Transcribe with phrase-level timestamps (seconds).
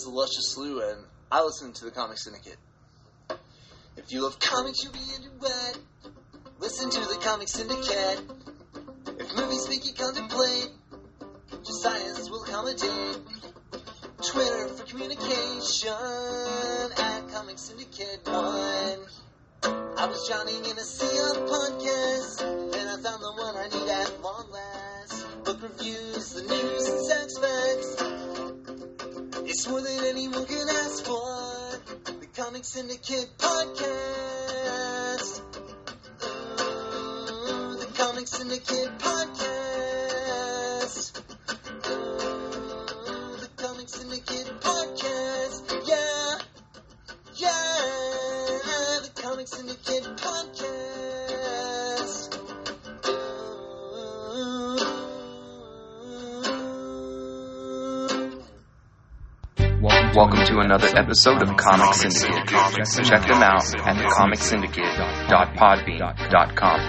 [0.00, 2.56] is the Luscious Slew, and I listen to the Comic Syndicate.
[3.98, 5.78] If you love comics, you'll be into it.
[6.58, 8.22] Listen to the Comic Syndicate.
[9.18, 10.70] If movies make you contemplate,
[11.50, 13.18] just science will accommodate.
[14.22, 15.92] Twitter for communication
[16.96, 18.36] at Comic Syndicate 1.
[19.62, 22.38] I was drowning in a sea of podcasts,
[22.72, 25.44] then I found the one I need at long last.
[25.44, 28.09] Book reviews, the news, and sex facts.
[29.52, 31.80] It's more than anyone can ask for.
[32.20, 33.80] The Comic Syndicate Podcast.
[36.22, 39.49] Ooh, the Comic Syndicate Podcast.
[60.20, 62.46] Welcome to another episode of Comic Syndicate.
[62.46, 66.80] Check them out at thecomicsyndicate.podbean.com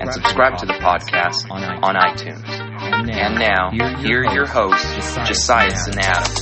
[0.00, 2.42] and subscribe to the podcast on iTunes.
[2.48, 6.32] And now, here are your hosts, Josias and Adam.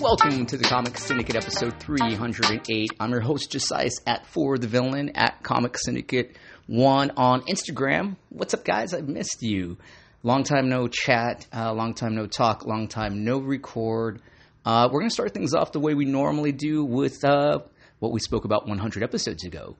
[0.00, 2.92] Welcome to the Comic Syndicate episode 308.
[2.98, 8.16] I'm your host, Josias at For the Villain at Comic Syndicate 1 on Instagram.
[8.30, 8.94] What's up, guys?
[8.94, 9.76] I've missed you.
[10.24, 14.22] Long time no chat, uh, long time no talk, long time no record.
[14.64, 17.58] Uh, we're going to start things off the way we normally do with uh,
[17.98, 19.74] what we spoke about 100 episodes ago.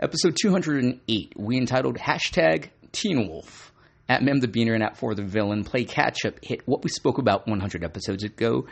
[0.00, 3.72] Episode 208, we entitled hashtag Teen Wolf.
[4.08, 6.90] At Mem the Beaner and at For the Villain, play catch up, hit what we
[6.90, 8.66] spoke about 100 episodes ago.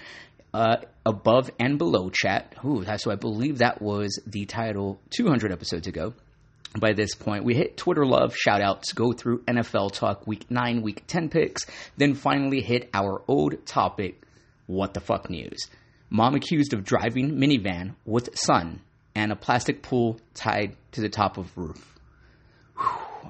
[0.52, 2.52] Uh, above and below chat.
[2.64, 6.14] Ooh, so I believe that was the title 200 episodes ago
[6.78, 7.44] by this point.
[7.44, 11.66] We hit Twitter love, shout outs, go through NFL talk, week 9, week 10 picks,
[11.96, 14.22] then finally hit our old topic,
[14.66, 15.68] what the fuck news.
[16.10, 18.80] Mom accused of driving minivan with son
[19.14, 21.88] and a plastic pool tied to the top of roof.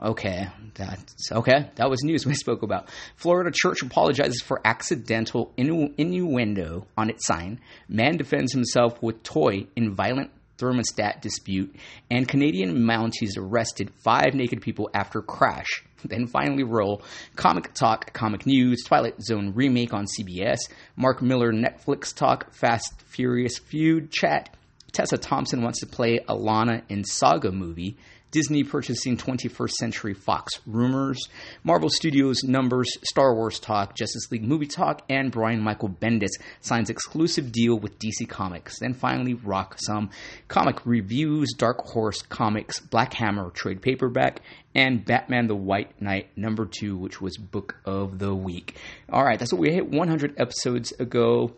[0.03, 1.71] Okay, that's okay.
[1.77, 2.89] That was news we spoke about.
[3.17, 7.61] Florida church apologizes for accidental innu- innuendo on its sign.
[7.89, 10.31] Man defends himself with toy in violent
[10.63, 11.75] thermostat dispute,
[12.11, 15.85] and Canadian Mounties arrested five naked people after crash.
[16.05, 17.03] Then finally roll
[17.37, 20.59] comic talk, comic news, Twilight Zone remake on CBS,
[20.97, 24.57] Mark Millar Netflix talk, Fast Furious feud chat.
[24.93, 27.97] Tessa Thompson wants to play Alana in Saga movie.
[28.33, 31.29] Disney purchasing 21st Century Fox rumors,
[31.63, 36.91] Marvel Studios numbers, Star Wars talk, Justice League movie talk, and Brian Michael Bendis signs
[36.91, 38.81] exclusive deal with DC Comics.
[38.81, 40.09] Then finally, rock some
[40.49, 44.41] comic reviews, Dark Horse Comics, Black Hammer trade paperback,
[44.75, 48.77] and Batman the White Knight number two, which was book of the week.
[49.11, 51.53] All right, that's what we hit 100 episodes ago.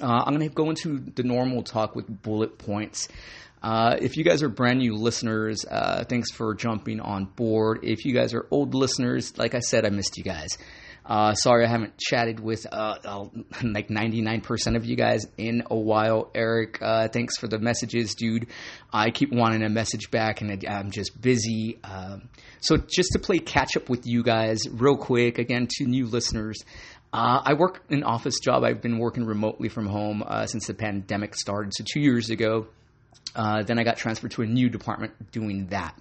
[0.00, 3.08] Uh, I'm going to go into the normal talk with bullet points.
[3.62, 7.80] Uh, if you guys are brand new listeners, uh, thanks for jumping on board.
[7.82, 10.56] If you guys are old listeners, like I said, I missed you guys.
[11.04, 12.96] Uh, sorry I haven't chatted with uh,
[13.64, 16.30] like 99% of you guys in a while.
[16.34, 18.46] Eric, uh, thanks for the messages, dude.
[18.92, 21.78] I keep wanting a message back and I'm just busy.
[21.82, 22.28] Um,
[22.60, 26.58] so, just to play catch up with you guys, real quick, again, to new listeners.
[27.12, 28.62] Uh, I work an office job.
[28.62, 31.72] I've been working remotely from home uh, since the pandemic started.
[31.74, 32.68] So, two years ago,
[33.34, 35.96] uh, then I got transferred to a new department doing that.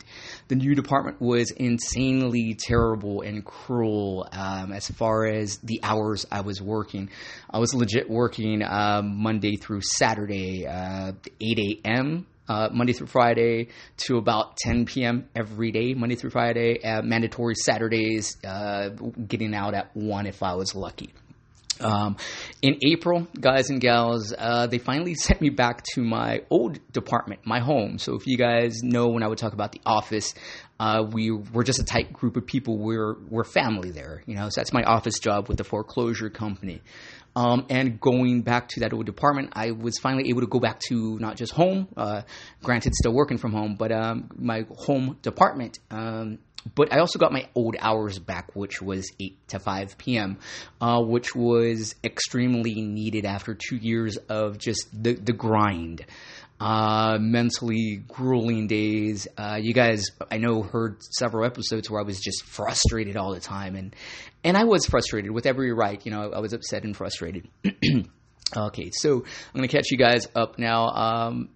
[0.47, 6.41] The new department was insanely terrible and cruel um, as far as the hours I
[6.41, 7.09] was working.
[7.49, 12.27] I was legit working um, Monday through Saturday, uh, 8 a.m.
[12.49, 13.67] Uh, Monday through Friday
[13.97, 15.29] to about 10 p.m.
[15.35, 16.83] every day, Monday through Friday.
[16.83, 18.89] Uh, mandatory Saturdays, uh,
[19.27, 21.13] getting out at 1 if I was lucky.
[21.79, 22.17] Um,
[22.61, 27.41] in April, guys and gals, uh, they finally sent me back to my old department,
[27.45, 27.99] my home.
[27.99, 30.33] So if you guys know when I would talk about the office,
[30.79, 32.77] uh, we were just a tight group of people.
[32.77, 34.49] We're we're family there, you know.
[34.49, 36.81] So that's my office job with the foreclosure company.
[37.35, 40.79] Um, and going back to that old department, I was finally able to go back
[40.89, 42.23] to not just home, uh,
[42.63, 45.79] granted, still working from home, but um, my home department.
[45.91, 46.39] Um,
[46.75, 50.39] but I also got my old hours back, which was 8 to 5 p.m.,
[50.81, 56.05] uh, which was extremely needed after two years of just the, the grind.
[56.59, 59.29] Uh, mentally grueling days.
[59.37, 63.39] Uh, you guys, I know, heard several episodes where I was just frustrated all the
[63.39, 63.95] time, and
[64.43, 66.05] and I was frustrated with every right.
[66.05, 67.47] You know, I was upset and frustrated.
[68.57, 70.87] okay, so I'm gonna catch you guys up now.
[70.87, 71.49] Um,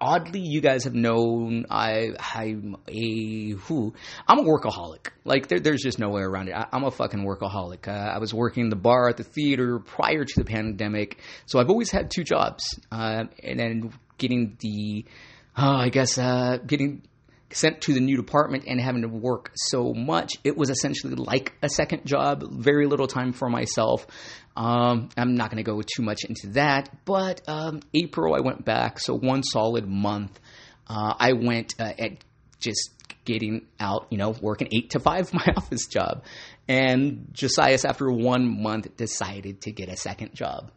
[0.00, 3.94] oddly, you guys have known I I'm a who
[4.26, 5.08] I'm a workaholic.
[5.24, 6.52] Like there, there's just no way around it.
[6.52, 7.88] I, am a fucking workaholic.
[7.88, 11.70] Uh, I was working the bar at the theater prior to the pandemic, so I've
[11.70, 15.04] always had two jobs, uh, and then getting the,
[15.56, 17.02] uh, I guess, uh, getting
[17.50, 21.54] sent to the new department and having to work so much, it was essentially like
[21.62, 22.44] a second job.
[22.52, 24.06] Very little time for myself.
[24.56, 28.64] Um, I'm not going to go too much into that, but um, April I went
[28.64, 30.38] back, so one solid month.
[30.86, 32.24] Uh, I went uh, at
[32.60, 32.90] just
[33.24, 36.24] getting out, you know, working eight to five, my office job.
[36.66, 40.70] And Josias, after one month, decided to get a second job.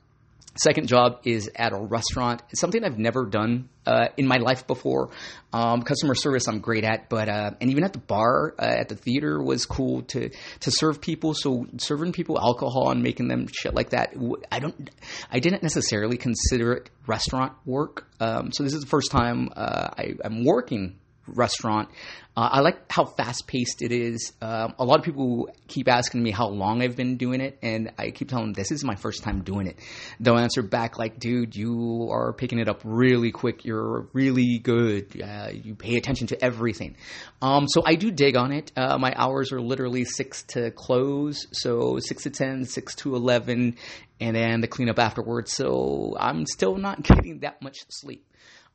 [0.56, 2.42] Second job is at a restaurant.
[2.50, 5.10] It's something I've never done uh, in my life before.
[5.54, 8.90] Um, customer service I'm great at, but uh, and even at the bar uh, at
[8.90, 11.34] the theater was cool to to serve people.
[11.34, 14.14] So serving people alcohol and making them shit like that,
[14.52, 14.90] I don't,
[15.32, 18.08] I didn't necessarily consider it restaurant work.
[18.20, 20.98] Um, so this is the first time uh, I, I'm working
[21.36, 21.90] restaurant.
[22.36, 24.32] Uh, I like how fast paced it is.
[24.42, 27.92] Um, a lot of people keep asking me how long I've been doing it, and
[27.98, 29.78] I keep telling them this is my first time doing it.
[30.22, 33.66] They'll answer back like, "Dude, you are picking it up really quick.
[33.66, 35.22] You're really good.
[35.22, 36.96] Uh, you pay attention to everything."
[37.42, 38.72] Um, so I do dig on it.
[38.78, 43.76] Uh, my hours are literally six to close, so six to ten, six to eleven,
[44.22, 45.52] and then the cleanup afterwards.
[45.52, 48.26] So I'm still not getting that much sleep.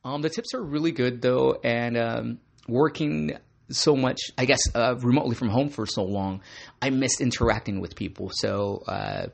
[0.07, 3.37] Um, the tips are really good though, and um, working
[3.71, 6.43] so much, I guess, uh, remotely from home for so long,
[6.81, 8.31] I missed interacting with people.
[8.33, 9.27] So uh,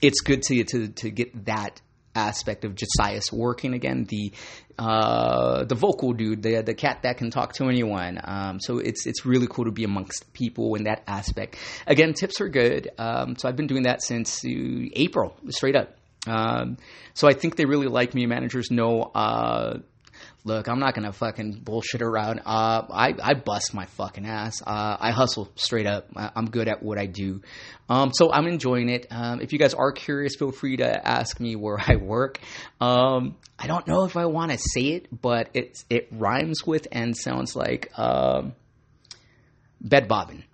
[0.00, 1.80] it's good to, to to get that
[2.14, 4.04] aspect of Josias working again.
[4.08, 4.32] The
[4.78, 8.20] uh, the vocal dude, the the cat that can talk to anyone.
[8.22, 11.56] Um, so it's it's really cool to be amongst people in that aspect.
[11.86, 12.90] Again, tips are good.
[12.98, 15.96] Um, so I've been doing that since uh, April, straight up.
[16.26, 16.76] Um,
[17.14, 18.26] so I think they really like me.
[18.26, 19.78] Managers know uh,
[20.44, 22.40] look, I'm not gonna fucking bullshit around.
[22.40, 24.62] Uh, I I bust my fucking ass.
[24.62, 26.08] Uh, I hustle straight up.
[26.16, 27.42] I, am good at what I do.
[27.88, 29.06] Um, so I'm enjoying it.
[29.10, 32.38] Um, if you guys are curious, feel free to ask me where I work.
[32.80, 36.88] Um, I don't know if I want to say it, but it it rhymes with
[36.90, 38.54] and sounds like um,
[39.80, 40.44] bed bobbing.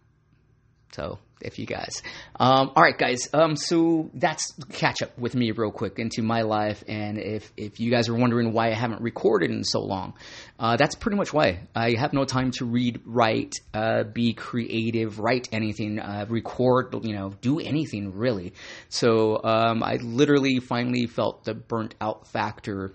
[0.93, 2.02] So if you guys.
[2.38, 3.29] Um, all right, guys.
[3.32, 7.81] Um, so that's catch up with me real quick into my life, and if if
[7.81, 10.14] you guys are wondering why I haven't recorded in so long,
[10.58, 11.61] uh, that's pretty much why.
[11.75, 17.14] I have no time to read, write, uh, be creative, write anything, uh, record, you
[17.14, 18.55] know, do anything really.
[18.88, 22.93] So um, I literally finally felt the burnt out factor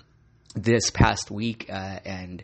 [0.56, 2.44] this past week, uh, and.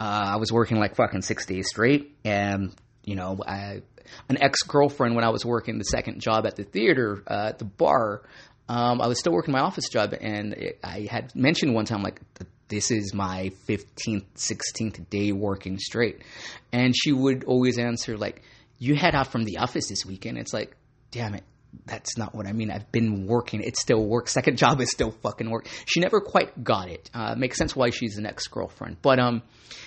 [0.00, 3.82] Uh, I was working like fucking six days straight, and you know, I
[4.28, 7.58] an ex girlfriend when I was working the second job at the theater, uh, at
[7.58, 8.22] the bar.
[8.68, 12.02] Um, I was still working my office job, and it, I had mentioned one time
[12.02, 12.20] like
[12.68, 16.22] this is my 15th, 16th day working straight,
[16.70, 18.42] and she would always answer like,
[18.78, 20.76] "You head out from the office this weekend." It's like,
[21.10, 21.44] damn it,
[21.86, 22.70] that's not what I mean.
[22.70, 23.62] I've been working.
[23.62, 24.32] It still works.
[24.32, 25.68] Second job is still fucking work.
[25.86, 27.10] She never quite got it.
[27.14, 28.98] Uh, makes sense why she's an ex girlfriend.
[29.02, 29.42] But um,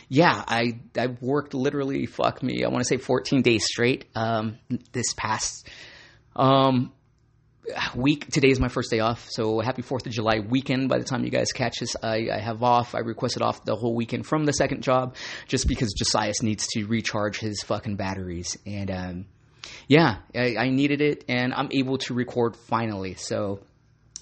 [0.09, 2.63] yeah, I I worked literally fuck me.
[2.63, 4.05] I want to say 14 days straight.
[4.15, 4.57] Um,
[4.91, 5.67] this past
[6.35, 6.91] um
[7.95, 8.27] week.
[8.31, 10.89] Today is my first day off, so happy Fourth of July weekend.
[10.89, 12.95] By the time you guys catch this, I, I, have off.
[12.95, 15.15] I requested off the whole weekend from the second job,
[15.47, 19.25] just because Josias needs to recharge his fucking batteries, and um,
[19.87, 23.15] yeah, I, I needed it, and I'm able to record finally.
[23.15, 23.59] So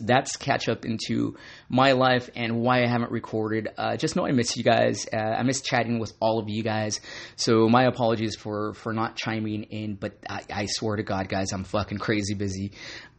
[0.01, 1.35] that's catch up into
[1.67, 3.69] my life and why I haven't recorded.
[3.77, 5.05] Uh, just know I miss you guys.
[5.11, 7.01] Uh, I miss chatting with all of you guys.
[7.35, 11.51] So my apologies for for not chiming in, but I, I swear to God, guys,
[11.51, 12.71] I'm fucking crazy busy.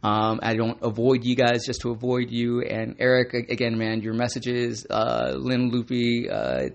[0.03, 2.61] Um, I don't avoid you guys just to avoid you.
[2.61, 6.69] And Eric, again, man, your messages, uh, Lynn Loopy, uh,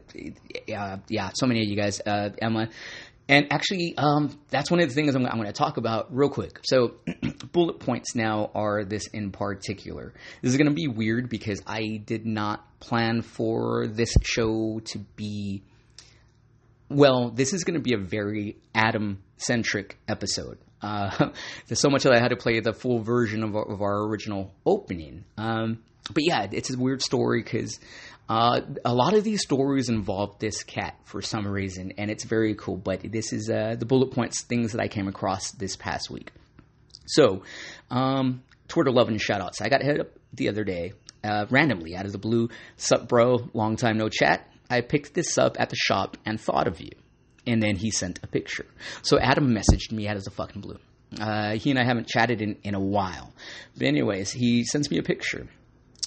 [0.69, 2.69] yeah, yeah, so many of you guys, uh, Emma.
[3.29, 6.29] And actually, um, that's one of the things I'm, I'm going to talk about real
[6.29, 6.61] quick.
[6.63, 6.95] So,
[7.53, 10.15] bullet points now are this in particular.
[10.43, 14.99] This is going to be weird because I did not plan for this show to
[15.17, 15.63] be.
[16.89, 20.59] Well, this is going to be a very Adam centric episode.
[20.81, 21.31] Uh,
[21.67, 24.07] there's so much that I had to play the full version of our, of our
[24.07, 25.25] original opening.
[25.37, 27.81] Um, but yeah, it's a weird story because
[28.29, 32.55] uh, a lot of these stories involve this cat for some reason, and it's very
[32.55, 32.77] cool.
[32.77, 36.33] But this is uh, the bullet points things that I came across this past week.
[37.07, 37.43] So,
[37.91, 39.63] um, Twitter love and shoutouts.
[39.63, 40.93] I got hit up the other day,
[41.23, 42.49] uh, randomly out of the blue.
[42.77, 43.49] Sup, bro?
[43.55, 44.51] Long time no chat.
[44.69, 46.91] I picked this up at the shop and thought of you.
[47.47, 48.67] And then he sent a picture.
[49.03, 50.79] So Adam messaged me out of the fucking blue.
[51.21, 53.33] Uh, he and I haven't chatted in, in a while.
[53.77, 55.47] But anyways, he sends me a picture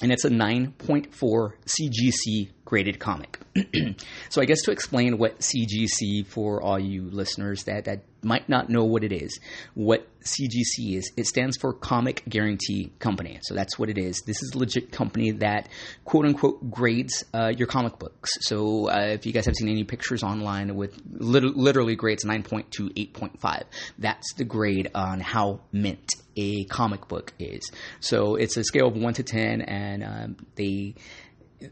[0.02, 3.40] and it's a 9.4 CGC graded comic.
[4.30, 8.70] so I guess to explain what CGC for all you listeners that, that might not
[8.70, 9.40] know what it is,
[9.74, 13.40] what CGC is, it stands for Comic Guarantee Company.
[13.42, 14.22] So that's what it is.
[14.22, 15.68] This is a legit company that
[16.06, 18.30] quote unquote grades uh, your comic books.
[18.42, 23.12] So uh, if you guys have seen any pictures online with lit- literally grades 9.2,
[23.12, 23.64] 8.5,
[23.98, 27.72] that's the grade on how mint a comic book is.
[28.00, 30.94] So it's a scale of 1 to 10, and um, they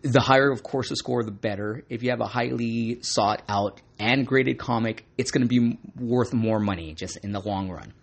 [0.02, 1.84] the higher, of course, the score, the better.
[1.90, 6.34] If you have a highly sought out and graded comic, it's going to be worth
[6.34, 7.94] more money just in the long run.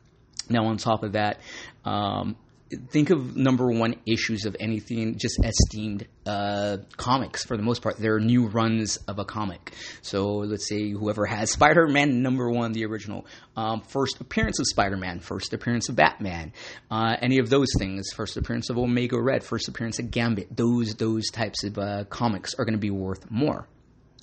[0.48, 1.40] Now, on top of that,
[1.84, 2.36] um,
[2.70, 7.96] think of number one issues of anything just esteemed uh, comics for the most part.
[7.98, 9.74] There are new runs of a comic.
[10.02, 14.66] So let's say whoever has Spider Man number one, the original, um, first appearance of
[14.66, 16.52] Spider Man, first appearance of Batman,
[16.90, 20.94] uh, any of those things, first appearance of Omega Red, first appearance of Gambit, those
[20.94, 23.68] those types of uh, comics are going to be worth more.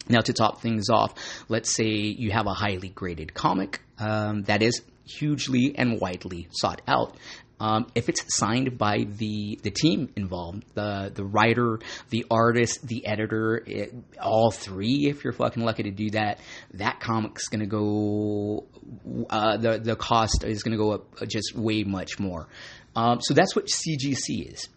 [0.09, 1.13] Now, to top things off,
[1.47, 4.81] let's say you have a highly graded comic um, that is
[5.17, 7.15] hugely and widely sought out.
[7.59, 13.05] Um, if it's signed by the the team involved, the the writer, the artist, the
[13.05, 16.39] editor, it, all three, if you're fucking lucky to do that,
[16.73, 18.65] that comic's gonna go.
[19.29, 22.47] Uh, the the cost is gonna go up just way much more.
[22.95, 24.67] Um, so that's what CGC is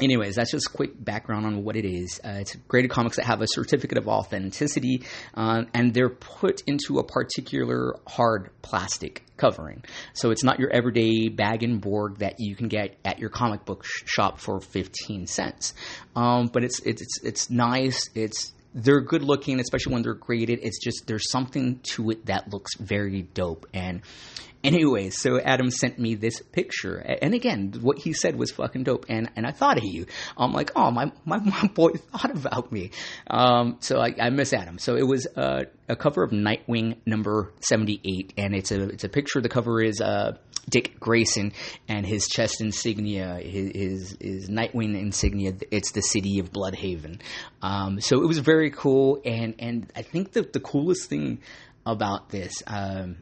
[0.00, 2.20] anyways, that's just quick background on what it is.
[2.24, 5.02] Uh, it's graded comics that have a certificate of authenticity,
[5.34, 9.84] um, and they're put into a particular hard plastic covering.
[10.14, 13.64] So it's not your everyday bag and board that you can get at your comic
[13.64, 15.74] book sh- shop for fifteen cents.
[16.16, 18.08] Um, but it's it's it's nice.
[18.14, 20.60] It's they're good looking, especially when they're graded.
[20.62, 23.66] It's just there's something to it that looks very dope.
[23.72, 24.02] And
[24.64, 29.06] anyway, so Adam sent me this picture, and again, what he said was fucking dope.
[29.08, 30.06] And and I thought of you.
[30.36, 32.90] I'm like, oh my my, my boy thought about me.
[33.28, 34.78] Um, so I, I miss Adam.
[34.78, 39.04] So it was uh, a cover of Nightwing number seventy eight, and it's a it's
[39.04, 39.40] a picture.
[39.40, 40.36] The cover is uh.
[40.68, 41.54] Dick Grayson
[41.88, 45.54] and his chest insignia, his, his, his Nightwing insignia.
[45.70, 47.22] It's the city of Blüdhaven.
[47.62, 51.40] Um, so it was very cool, and and I think the the coolest thing
[51.86, 53.16] about this, um,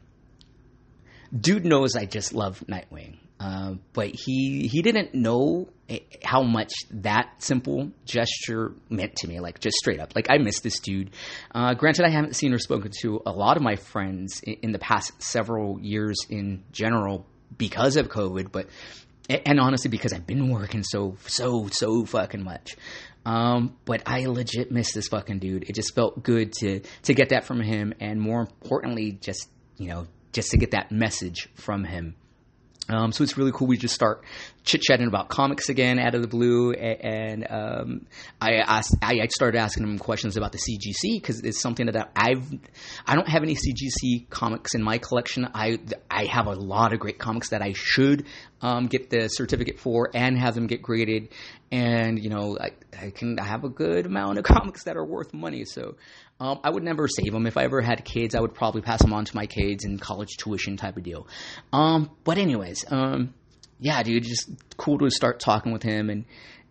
[1.39, 3.19] dude knows I just love Nightwing.
[3.39, 5.69] Uh, but he he didn't know
[6.25, 10.15] how much that simple gesture meant to me, like just straight up.
[10.17, 11.11] Like I miss this dude.
[11.55, 14.73] Uh, granted, I haven't seen or spoken to a lot of my friends in, in
[14.73, 17.27] the past several years in general
[17.59, 18.69] because of COVID, but
[19.29, 22.77] and honestly because I've been working so so so fucking much.
[23.27, 25.65] Um, but I legit miss this fucking dude.
[25.69, 29.89] It just felt good to to get that from him, and more importantly, just you
[29.89, 32.15] know, just to get that message from him.
[32.89, 33.67] Um, so it's really cool.
[33.67, 34.23] We just start
[34.63, 38.07] chit chatting about comics again out of the blue, and, um,
[38.41, 42.45] I asked, I started asking him questions about the CGC because it's something that I've
[43.05, 45.49] I don't have any CGC comics in my collection.
[45.53, 45.79] I
[46.09, 48.27] I have a lot of great comics that I should
[48.61, 51.31] um, get the certificate for and have them get graded,
[51.73, 55.35] and you know I, I can have a good amount of comics that are worth
[55.35, 55.65] money.
[55.65, 55.97] So
[56.39, 57.47] um, I would never save them.
[57.47, 59.99] If I ever had kids, I would probably pass them on to my kids in
[59.99, 61.27] college tuition type of deal.
[61.73, 63.35] Um, but anyways, um,
[63.79, 66.25] yeah, dude, just cool to start talking with him, and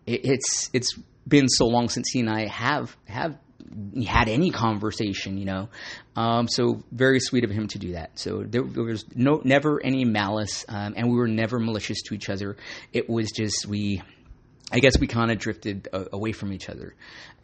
[0.06, 3.38] it, it's it's been so long since he and I have have
[4.06, 5.68] had any conversation, you know.
[6.14, 8.18] Um, so very sweet of him to do that.
[8.18, 12.14] So there, there was no never any malice, um, and we were never malicious to
[12.14, 12.56] each other.
[12.92, 14.02] It was just we
[14.72, 16.94] I guess we kind of drifted uh, away from each other,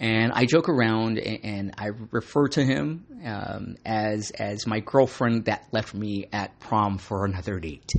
[0.01, 5.45] and I joke around and, and I refer to him um, as as my girlfriend
[5.45, 7.91] that left me at prom for another date.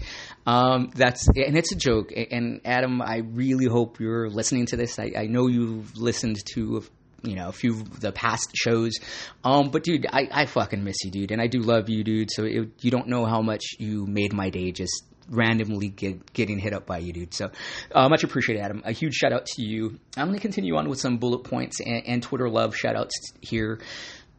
[0.45, 2.11] Um, that's and it's a joke.
[2.31, 4.99] And Adam, I really hope you're listening to this.
[4.99, 6.83] I, I know you've listened to
[7.23, 8.99] you know a few of the past shows
[9.45, 12.29] um but dude i i fucking miss you dude and i do love you dude
[12.29, 16.59] so it, you don't know how much you made my day just randomly get, getting
[16.59, 17.33] hit up by you, dude.
[17.33, 17.51] So
[17.93, 18.81] uh, much appreciated, Adam.
[18.85, 19.99] A huge shout out to you.
[20.17, 23.33] I'm going to continue on with some bullet points and, and Twitter love shout outs
[23.41, 23.79] here.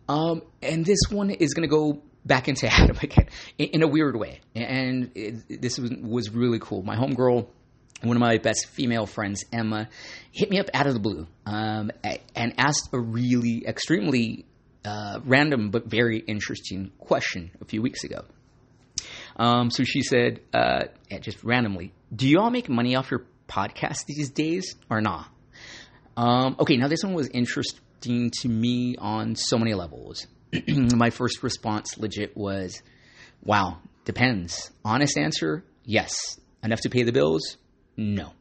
[0.08, 3.88] Um, and this one is going to go back into Adam again in, in a
[3.88, 4.40] weird way.
[4.54, 6.82] And it, this was, was really cool.
[6.82, 7.46] My homegirl,
[8.02, 9.88] one of my best female friends, Emma,
[10.32, 11.90] hit me up out of the blue um,
[12.34, 14.46] and asked a really extremely
[14.84, 18.24] uh, random but very interesting question a few weeks ago.
[19.36, 20.84] Um, so she said, uh,
[21.20, 25.28] just randomly, do you all make money off your podcast these days or not?
[26.16, 30.26] Um, okay, now this one was interesting to me on so many levels.
[30.68, 32.82] My first response, legit, was,
[33.42, 34.70] wow, depends.
[34.84, 36.38] Honest answer, yes.
[36.62, 37.56] Enough to pay the bills?
[37.96, 38.32] No.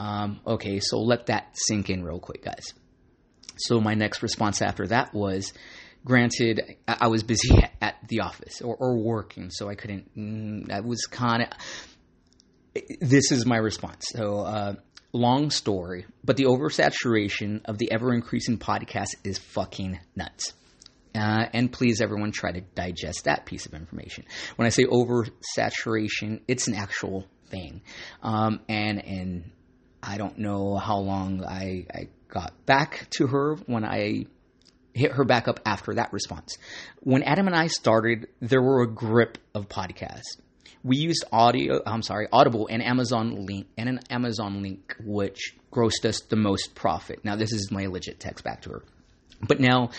[0.00, 2.72] Um, okay, so let that sink in real quick, guys.
[3.56, 5.52] So my next response after that was,
[6.04, 10.16] granted, I was busy at the office or, or working, so I couldn't.
[10.16, 11.48] Mm, I was kind of.
[13.00, 14.06] This is my response.
[14.14, 14.74] So, uh,
[15.12, 20.54] long story, but the oversaturation of the ever increasing podcast is fucking nuts.
[21.14, 24.24] Uh, and please, everyone, try to digest that piece of information.
[24.56, 27.82] When I say oversaturation, it's an actual thing,
[28.22, 29.50] um, and and
[30.02, 34.24] I don't know how long I, I got back to her when I
[34.94, 36.56] hit her back up after that response.
[37.00, 40.36] When Adam and I started, there were a grip of podcasts.
[40.84, 46.04] We used audio, I'm sorry, Audible and Amazon link and an Amazon link, which grossed
[46.04, 47.24] us the most profit.
[47.24, 48.82] Now, this is my legit text back to her.
[49.40, 49.90] But now,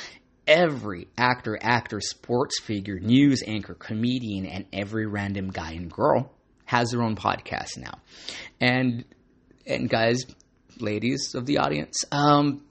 [0.45, 6.31] every actor, actor, sports figure, news anchor, comedian, and every random guy and girl
[6.65, 8.00] has their own podcast now.
[8.59, 9.05] And
[9.65, 10.25] and guys,
[10.79, 12.62] ladies of the audience, um,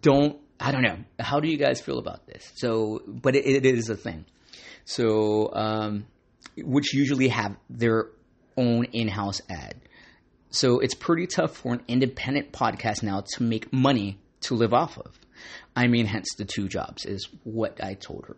[0.00, 0.96] don't I don't know.
[1.20, 2.50] How do you guys feel about this?
[2.54, 4.24] So, but it, it is a thing.
[4.86, 6.06] So, um,
[6.56, 8.08] which usually have their
[8.56, 9.74] own in-house ad.
[10.48, 14.96] So it's pretty tough for an independent podcast now to make money to live off
[14.96, 15.18] of.
[15.76, 18.36] I mean, hence the two jobs is what I told her.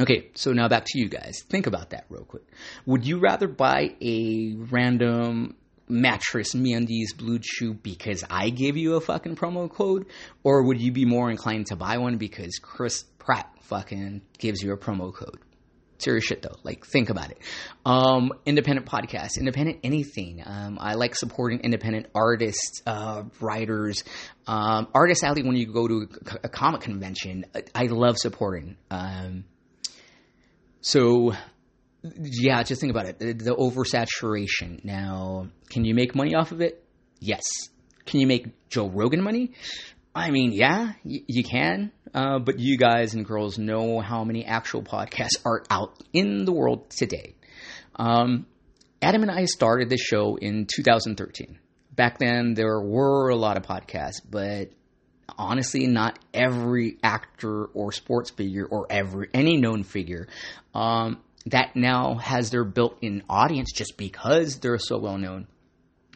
[0.00, 1.42] Okay, so now back to you guys.
[1.48, 2.44] Think about that real quick.
[2.86, 5.56] Would you rather buy a random
[5.88, 10.06] mattress, MeUndies, Blue Chew because I gave you a fucking promo code,
[10.42, 14.72] or would you be more inclined to buy one because Chris Pratt fucking gives you
[14.72, 15.38] a promo code?
[15.98, 16.54] Serious shit though.
[16.62, 17.38] Like, think about it.
[17.84, 20.42] Um, independent podcasts, independent anything.
[20.46, 24.04] Um, I like supporting independent artists, uh, writers,
[24.46, 25.42] um, Artist Alley.
[25.42, 28.76] When you go to a, a comic convention, I love supporting.
[28.92, 29.44] Um,
[30.80, 31.32] so
[32.02, 33.18] yeah, just think about it.
[33.18, 34.84] The, the oversaturation.
[34.84, 36.84] Now, can you make money off of it?
[37.20, 37.42] Yes.
[38.06, 39.52] Can you make Joe Rogan money?
[40.14, 41.92] I mean, yeah, y- you can.
[42.14, 46.52] Uh, but you guys and girls know how many actual podcasts are out in the
[46.52, 47.34] world today.
[47.96, 48.46] Um,
[49.02, 51.58] Adam and I started this show in 2013.
[51.94, 54.70] Back then, there were a lot of podcasts, but
[55.36, 60.28] honestly, not every actor or sports figure or every any known figure
[60.74, 61.18] um,
[61.50, 65.46] that now has their built-in audience just because they're so well known.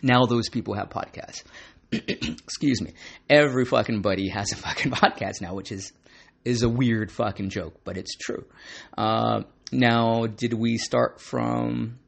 [0.03, 1.43] Now those people have podcasts.
[1.93, 2.93] Excuse me.
[3.29, 5.93] Every fucking buddy has a fucking podcast now, which is
[6.45, 8.45] is a weird fucking joke, but it's true.
[8.99, 11.99] Uh, now, did we start from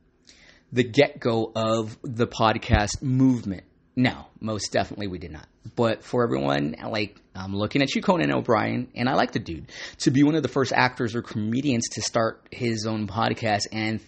[0.73, 3.63] the get go of the podcast movement?
[3.97, 5.47] No, most definitely we did not.
[5.77, 9.71] But for everyone, like I'm looking at you, Conan O'Brien, and I like the dude
[9.99, 14.01] to be one of the first actors or comedians to start his own podcast and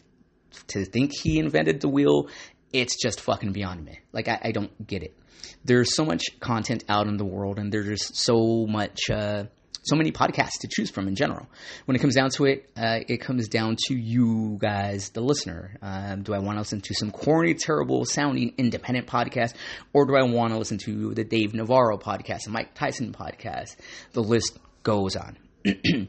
[0.69, 2.29] to think he invented the wheel.
[2.73, 4.01] It's just fucking beyond me.
[4.13, 5.17] Like I, I don't get it.
[5.65, 8.99] There's so much content out in the world, and there's just so much.
[9.11, 9.45] Uh,
[9.87, 11.47] so many podcasts to choose from in general.
[11.85, 15.77] When it comes down to it, uh, it comes down to you guys, the listener.
[15.81, 19.55] Um, do I want to listen to some corny, terrible sounding independent podcast,
[19.93, 23.77] or do I want to listen to the Dave Navarro podcast, the Mike Tyson podcast?
[24.13, 25.39] The list goes on.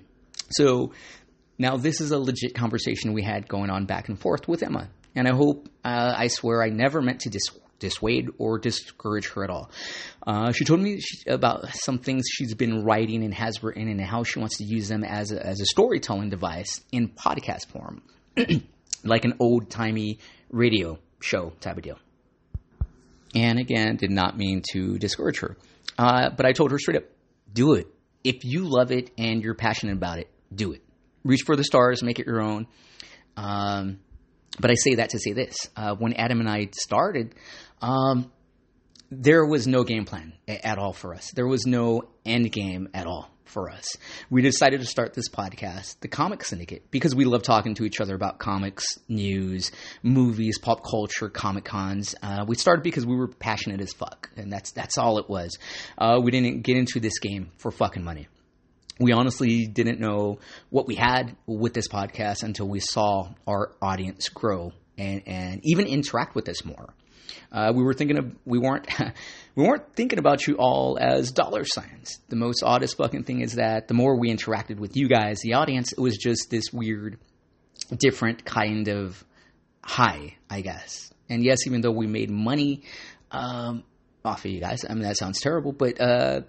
[0.50, 0.92] so
[1.60, 4.90] now this is a legit conversation we had going on back and forth with Emma,
[5.16, 9.44] and I hope, uh, I swear, I never meant to dis- dissuade or discourage her
[9.44, 9.70] at all.
[10.26, 14.02] Uh, she told me she, about some things she's been writing and has written, and
[14.02, 18.02] how she wants to use them as a, as a storytelling device in podcast form,
[19.04, 22.00] like an old timey radio show type of deal.
[23.36, 25.58] And again, did not mean to discourage her,
[25.98, 27.04] uh, but I told her straight up,
[27.52, 27.88] do it.
[28.24, 30.82] If you love it and you're passionate about it, do it.
[31.24, 32.68] Reach for the stars, make it your own.
[33.36, 34.00] Um,
[34.60, 37.36] but I say that to say this: uh, when Adam and I started,
[37.82, 38.32] um,
[39.10, 41.32] there was no game plan at all for us.
[41.32, 43.96] There was no end game at all for us.
[44.30, 48.02] We decided to start this podcast, the Comic Syndicate, because we love talking to each
[48.02, 49.72] other about comics, news,
[50.04, 52.14] movies, pop culture, comic cons.
[52.22, 55.58] Uh, we started because we were passionate as fuck, and that's that's all it was.
[55.98, 58.28] Uh, we didn't get into this game for fucking money
[59.00, 64.30] we honestly didn't know what we had with this podcast until we saw our audience
[64.30, 66.94] grow and, and even interact with us more.
[67.52, 68.88] Uh, we were thinking of we weren't
[69.56, 72.20] we weren't thinking about you all as dollar signs.
[72.30, 75.54] The most oddest fucking thing is that the more we interacted with you guys, the
[75.54, 77.20] audience, it was just this weird,
[77.98, 79.24] different kind of
[79.82, 81.12] high, I guess.
[81.30, 82.84] And yes, even though we made money
[83.32, 83.84] um,
[84.24, 86.42] off of you guys, I mean that sounds terrible, but uh,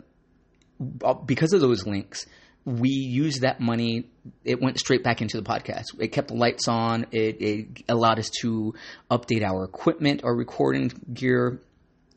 [1.27, 2.27] because of those links,
[2.68, 4.11] we used that money.
[4.44, 5.85] It went straight back into the podcast.
[5.98, 7.07] It kept the lights on.
[7.12, 8.74] It, it allowed us to
[9.11, 11.61] update our equipment, our recording gear.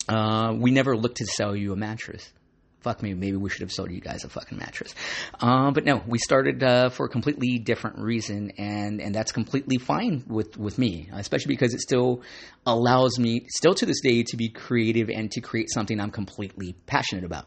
[0.10, 2.32] Uh, we never looked to sell you a mattress.
[2.82, 4.94] fuck me, maybe we should have sold you guys a fucking mattress.
[5.40, 9.78] Uh, but no, we started uh, for a completely different reason, and and that's completely
[9.78, 12.22] fine with with me, especially because it still
[12.66, 16.74] allows me, still to this day, to be creative and to create something I'm completely
[16.88, 17.46] passionate about.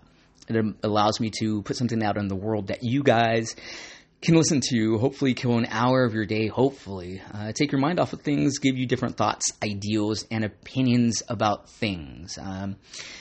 [0.49, 3.55] It allows me to put something out in the world that you guys
[4.25, 7.21] can listen to, hopefully kill an hour of your day, hopefully.
[7.33, 11.69] Uh, take your mind off of things, give you different thoughts, ideals, and opinions about
[11.69, 12.39] things.
[12.41, 12.77] Um,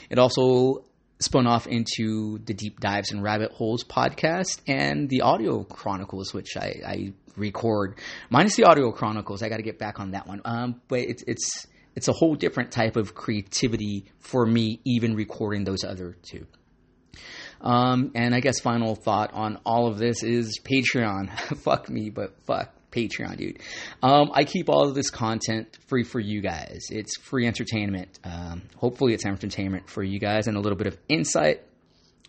[0.10, 0.86] it also
[1.20, 6.56] spun off into the Deep Dives and Rabbit Holes podcast and the Audio Chronicles, which
[6.56, 8.00] I, I record.
[8.30, 10.42] Minus the Audio Chronicles, I got to get back on that one.
[10.46, 15.64] Um, but it's it's it's a whole different type of creativity for me, even recording
[15.64, 16.48] those other two.
[17.62, 21.30] Um, and I guess final thought on all of this is Patreon.
[21.60, 23.60] fuck me, but fuck Patreon, dude.
[24.02, 26.88] Um, I keep all of this content free for you guys.
[26.89, 28.19] It's free entertainment.
[28.23, 31.62] Um, hopefully, it's entertainment for you guys and a little bit of insight.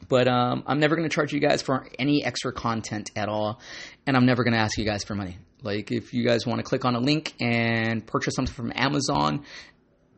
[0.08, 3.60] But um, I'm never going to charge you guys for any extra content at all,
[4.06, 5.38] and I'm never going to ask you guys for money.
[5.62, 9.44] Like, if you guys want to click on a link and purchase something from Amazon,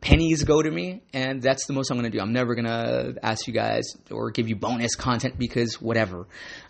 [0.07, 2.23] pennies go to me, and that's the most I'm going to do.
[2.23, 6.29] I'm never going to ask you guys or give you bonus content because whatever.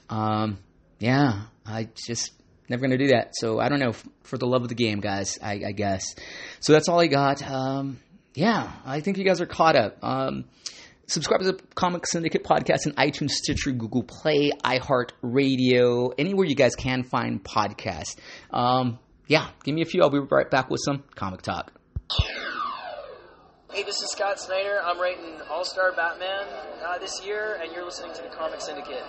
[0.09, 0.59] Um,
[0.99, 2.33] yeah, I just
[2.71, 3.35] never going to do that.
[3.37, 3.93] So I don't know.
[4.23, 6.15] For the love of the game, guys, I, I guess.
[6.61, 7.49] So that's all I got.
[7.49, 8.01] Um,
[8.35, 10.03] yeah, I think you guys are caught up.
[10.03, 10.47] Um,
[11.07, 16.57] subscribe to the Comic Syndicate podcast in iTunes, Stitcher, Google Play, iHeart Radio, anywhere you
[16.57, 18.17] guys can find podcasts.
[18.51, 20.03] Um, yeah, give me a few.
[20.03, 21.73] I'll be right back with some comic talk.
[23.77, 24.81] Hey, this is Scott Snyder.
[24.83, 26.49] I'm writing All Star Batman
[26.83, 29.05] uh, this year, and you're listening to the Comic Syndicate.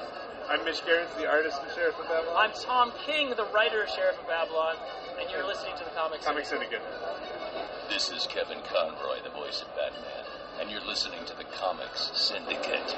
[0.50, 2.36] I'm Mitch Gerads, the artist and Sheriff of Babylon.
[2.36, 4.76] I'm Tom King, the writer of Sheriff of Babylon,
[5.22, 6.82] and you're listening to the Comic Comic Syndicate.
[6.84, 7.88] Syndicate.
[7.88, 10.28] This is Kevin Conroy, the voice of Batman,
[10.60, 12.92] and you're listening to the Comics Syndicate.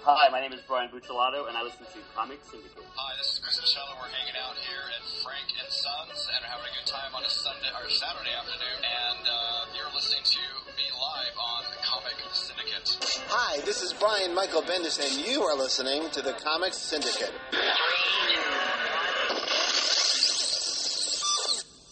[0.00, 2.80] Hi, my name is Brian Buccellato, and I listen to Comic Syndicate.
[2.96, 3.84] Hi, this is Chris Michelle.
[4.00, 7.20] We're hanging out here at Frank and Sons and are having a good time on
[7.20, 8.80] a Sunday or Saturday afternoon.
[8.80, 10.40] And uh, you're listening to
[10.72, 12.96] me live on Comic Syndicate.
[13.28, 17.36] Hi, this is Brian Michael Bendis, and you are listening to the Comic Syndicate.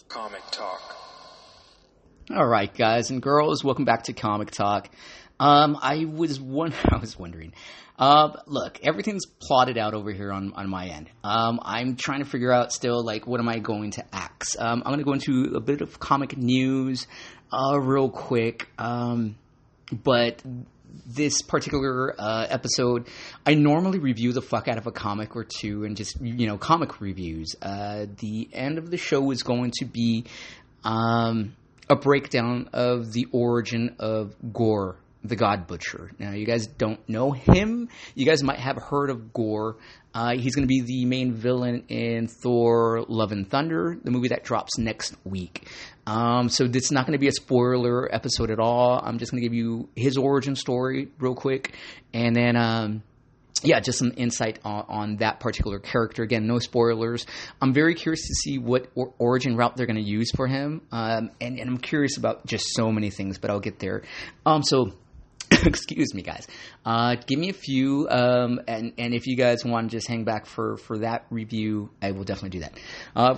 [0.09, 0.81] Comic Talk.
[2.35, 4.89] All right, guys and girls, welcome back to Comic Talk.
[5.39, 7.53] Um, I was one, I was wondering.
[7.97, 11.09] Uh, look, everything's plotted out over here on, on my end.
[11.23, 14.55] Um, I'm trying to figure out still, like, what am I going to axe?
[14.57, 17.07] Um, I'm going to go into a bit of comic news,
[17.51, 18.69] uh, real quick.
[18.77, 19.35] Um,
[19.91, 20.41] but
[21.05, 23.07] this particular uh, episode,
[23.45, 26.57] I normally review the fuck out of a comic or two and just, you know,
[26.57, 27.55] comic reviews.
[27.61, 30.25] Uh, the end of the show is going to be
[30.83, 31.55] um,
[31.89, 36.11] a breakdown of the origin of Gorr, the God Butcher.
[36.17, 37.89] Now, you guys don't know him.
[38.15, 39.75] You guys might have heard of Gorr.
[40.13, 44.29] Uh, he's going to be the main villain in Thor: Love and Thunder, the movie
[44.29, 45.67] that drops next week.
[46.07, 48.99] Um, so this is not going to be a spoiler episode at all.
[49.03, 51.73] I'm just going to give you his origin story real quick,
[52.13, 52.55] and then.
[52.55, 53.03] Um,
[53.61, 56.23] yeah, just some insight on, on, that particular character.
[56.23, 57.25] Again, no spoilers.
[57.61, 60.81] I'm very curious to see what or- origin route they're going to use for him,
[60.93, 63.37] um, and, and, I'm curious about just so many things.
[63.37, 64.03] But I'll get there.
[64.45, 64.93] Um, so.
[65.65, 66.47] excuse me, guys.
[66.85, 70.23] Uh, give me a few, um, and and if you guys want to just hang
[70.23, 72.79] back for for that review, I will definitely do that.
[73.15, 73.35] Uh,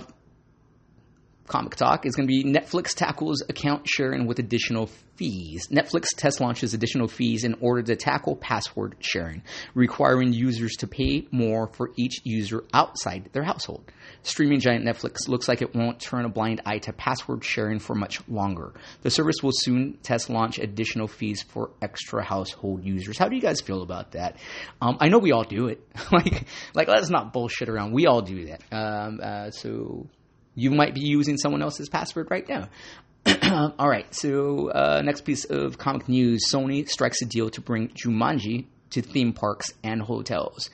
[1.46, 5.68] Comic Talk is going to be Netflix tackles account sharing with additional fees.
[5.68, 9.42] Netflix test launches additional fees in order to tackle password sharing,
[9.74, 13.90] requiring users to pay more for each user outside their household.
[14.22, 17.94] Streaming giant Netflix looks like it won't turn a blind eye to password sharing for
[17.94, 18.72] much longer.
[19.02, 23.18] The service will soon test launch additional fees for extra household users.
[23.18, 24.36] How do you guys feel about that?
[24.80, 25.86] Um, I know we all do it.
[26.12, 27.92] like, like let's not bullshit around.
[27.92, 28.62] We all do that.
[28.70, 30.06] Um, uh, so
[30.54, 32.68] you might be using someone else's password right now.
[33.78, 37.88] All right, so uh, next piece of comic news Sony strikes a deal to bring
[37.88, 40.70] Jumanji to theme parks and hotels.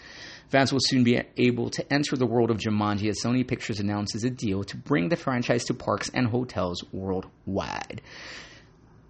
[0.48, 4.24] Fans will soon be able to enter the world of Jumanji as Sony Pictures announces
[4.24, 8.00] a deal to bring the franchise to parks and hotels worldwide.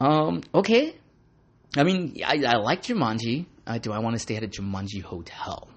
[0.00, 0.96] Um, okay.
[1.76, 3.46] I mean, I, I like Jumanji.
[3.66, 5.68] Uh, do I want to stay at a Jumanji hotel?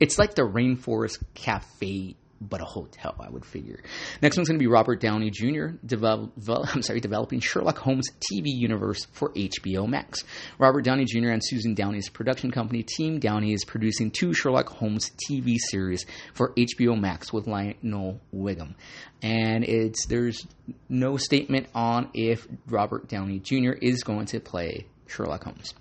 [0.00, 3.82] It's like the Rainforest Cafe but a hotel, I would figure.
[4.22, 5.68] Next one's going to be Robert Downey Jr.
[5.98, 10.24] I'm sorry, developing Sherlock Holmes TV universe for HBO Max.
[10.58, 11.30] Robert Downey Jr.
[11.30, 16.54] and Susan Downey's production company Team Downey is producing two Sherlock Holmes TV series for
[16.54, 18.74] HBO Max with Lionel Wigram,
[19.22, 20.46] and it's there's
[20.88, 23.72] no statement on if Robert Downey Jr.
[23.72, 25.74] is going to play Sherlock Holmes.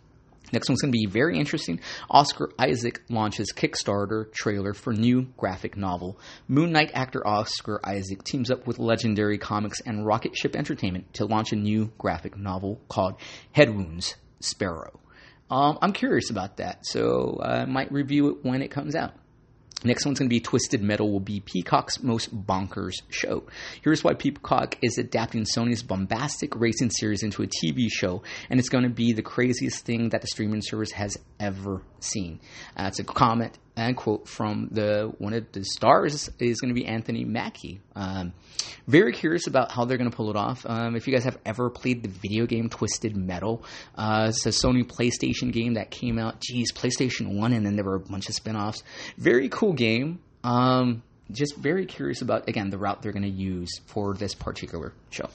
[0.52, 1.80] Next one's going to be very interesting.
[2.10, 6.20] Oscar Isaac launches Kickstarter trailer for new graphic novel.
[6.48, 11.26] Moon Knight actor Oscar Isaac teams up with Legendary Comics and Rocket Ship Entertainment to
[11.26, 13.20] launch a new graphic novel called
[13.52, 15.00] Head Wounds Sparrow.
[15.52, 19.14] Um, I'm curious about that, so I might review it when it comes out.
[19.84, 23.44] Next one's going to be Twisted Metal will be Peacock's most bonkers show.
[23.82, 28.70] Here's why Peacock is adapting Sony's bombastic racing series into a TV show, and it's
[28.70, 32.40] going to be the craziest thing that the streaming service has ever seen.
[32.76, 36.80] Uh, it's a comment and quote from the one of the stars is going to
[36.80, 37.80] be Anthony Mackie.
[37.96, 38.34] Um,
[38.88, 40.66] very curious about how they're going to pull it off.
[40.66, 43.64] Um, if you guys have ever played the video game Twisted Metal,
[43.96, 46.42] uh, it's a Sony PlayStation game that came out.
[46.42, 48.84] Geez, PlayStation One, and then there were a bunch of spin-offs.
[49.18, 50.20] Very cool game.
[50.44, 54.94] Um, just very curious about again the route they're going to use for this particular
[55.10, 55.30] show.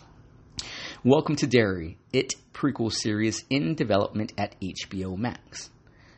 [1.03, 5.71] Welcome to Derry, It prequel series in development at HBO Max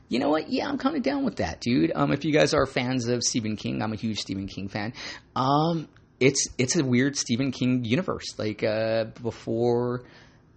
[0.08, 0.50] you know what?
[0.50, 1.92] Yeah, I'm kind of down with that, dude.
[1.94, 4.92] Um, if you guys are fans of Stephen King, I'm a huge Stephen King fan.
[5.34, 5.88] Um,
[6.20, 8.38] it's it's a weird Stephen King universe.
[8.38, 10.04] Like uh, before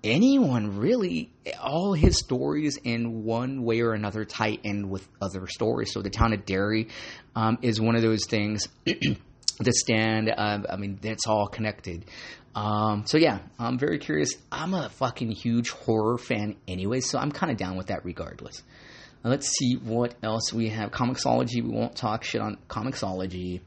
[0.03, 1.31] anyone really,
[1.62, 5.91] all his stories in one way or another tie in with other stories.
[5.91, 6.88] So the town of Derry
[7.35, 8.67] um, is one of those things.
[8.85, 12.05] the stand, uh, I mean, it's all connected.
[12.55, 14.35] Um, so yeah, I'm very curious.
[14.51, 18.63] I'm a fucking huge horror fan anyway, so I'm kind of down with that regardless.
[19.23, 20.91] Let's see what else we have.
[20.91, 23.62] Comixology, we won't talk shit on Comixology.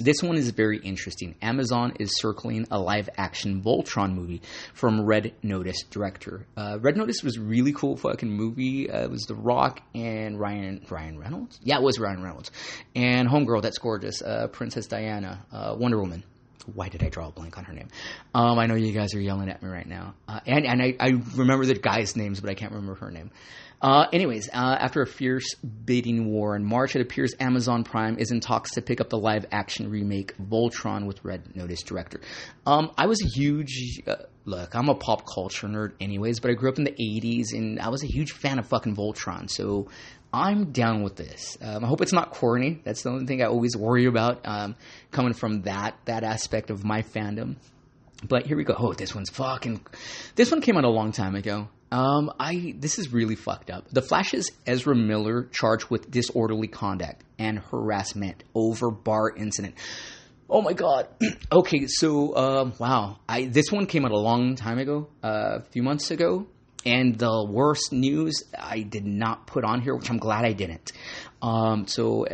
[0.00, 1.36] This one is very interesting.
[1.40, 6.46] Amazon is circling a live action Voltron movie from Red Notice director.
[6.56, 8.90] Uh, Red Notice was really cool fucking movie.
[8.90, 11.60] Uh, it was The Rock and Ryan Ryan Reynolds.
[11.62, 12.50] Yeah, it was Ryan Reynolds
[12.96, 13.62] and Homegirl.
[13.62, 14.20] That's gorgeous.
[14.20, 16.24] Uh, Princess Diana, uh, Wonder Woman
[16.72, 17.88] why did I draw a blank on her name?
[18.34, 20.96] Um, I know you guys are yelling at me right now, uh, and and I,
[20.98, 23.30] I, remember the guys' names, but I can't remember her name.
[23.84, 28.30] Uh, anyways, uh, after a fierce bidding war in March, it appears Amazon Prime is
[28.30, 32.18] in talks to pick up the live action remake Voltron with Red Notice director.
[32.64, 34.14] Um, I was a huge uh,
[34.46, 34.74] look.
[34.74, 37.90] I'm a pop culture nerd, anyways, but I grew up in the '80s, and I
[37.90, 39.50] was a huge fan of fucking Voltron.
[39.50, 39.88] So
[40.32, 41.58] I'm down with this.
[41.60, 42.80] Um, I hope it's not corny.
[42.84, 44.76] That's the only thing I always worry about um,
[45.10, 47.56] coming from that that aspect of my fandom.
[48.26, 48.74] But here we go.
[48.78, 49.84] Oh, this one's fucking.
[50.36, 51.68] This one came out a long time ago.
[51.94, 53.88] Um, I this is really fucked up.
[53.88, 59.76] The Flash's Ezra Miller charged with disorderly conduct and harassment over bar incident.
[60.50, 61.06] Oh my god.
[61.52, 65.60] okay, so um, wow, I this one came out a long time ago, uh, a
[65.70, 66.48] few months ago.
[66.84, 70.92] And the worst news I did not put on here, which I'm glad I didn't.
[71.40, 72.26] Um, so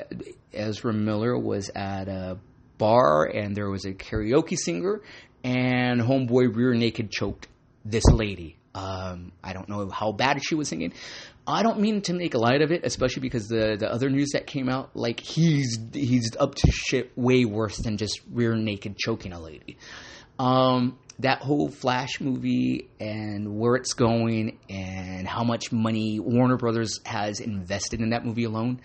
[0.55, 2.38] Ezra Miller was at a
[2.79, 5.03] bar and there was a karaoke singer
[5.44, 7.46] and homeboy rear naked choked
[7.85, 8.57] this lady.
[8.81, 10.95] Um, I don't know how bad she was singing.
[11.47, 14.47] I don't mean to make light of it, especially because the the other news that
[14.47, 19.33] came out, like he's he's up to shit way worse than just rear naked choking
[19.33, 19.77] a lady.
[20.38, 27.01] Um, that whole Flash movie and where it's going and how much money Warner Brothers
[27.05, 28.81] has invested in that movie alone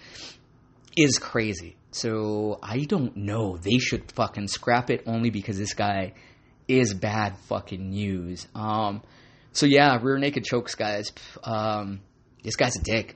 [0.98, 1.78] is crazy.
[1.92, 3.56] So I don't know.
[3.56, 6.14] They should fucking scrap it only because this guy
[6.68, 8.48] is bad fucking news.
[8.54, 9.02] Um,
[9.56, 11.12] so yeah, rear naked chokes, guys.
[11.44, 12.02] Um,
[12.44, 13.16] this guy's a dick.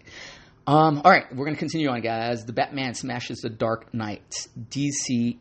[0.65, 2.45] Um, all right, we're going to continue on, guys.
[2.45, 4.47] The Batman smashes the Dark Knight.
[4.69, 5.37] DCEU,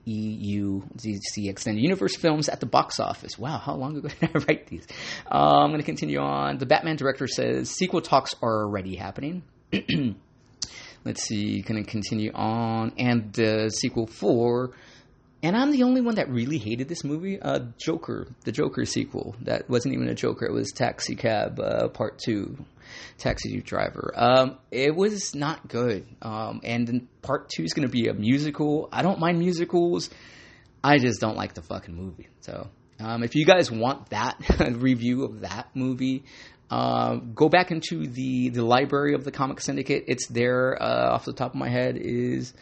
[0.96, 3.38] DC Extended Universe films at the box office.
[3.38, 4.86] Wow, how long ago did I write these?
[5.30, 6.58] Uh, I'm going to continue on.
[6.58, 9.42] The Batman director says sequel talks are already happening.
[11.04, 12.92] Let's see, going to continue on.
[12.98, 14.72] And the sequel for
[15.42, 17.40] and I'm the only one that really hated this movie.
[17.40, 19.36] Uh, Joker, the Joker sequel.
[19.42, 20.46] That wasn't even a Joker.
[20.46, 22.56] It was Taxi Cab uh, Part Two,
[23.18, 24.12] Taxi Driver.
[24.16, 26.06] Um, it was not good.
[26.22, 28.88] Um, and then Part Two is going to be a musical.
[28.90, 30.10] I don't mind musicals.
[30.82, 32.28] I just don't like the fucking movie.
[32.40, 34.36] So um, if you guys want that
[34.72, 36.24] review of that movie,
[36.68, 40.04] uh, go back into the the library of the Comic Syndicate.
[40.08, 40.80] It's there.
[40.82, 42.52] Uh, off the top of my head is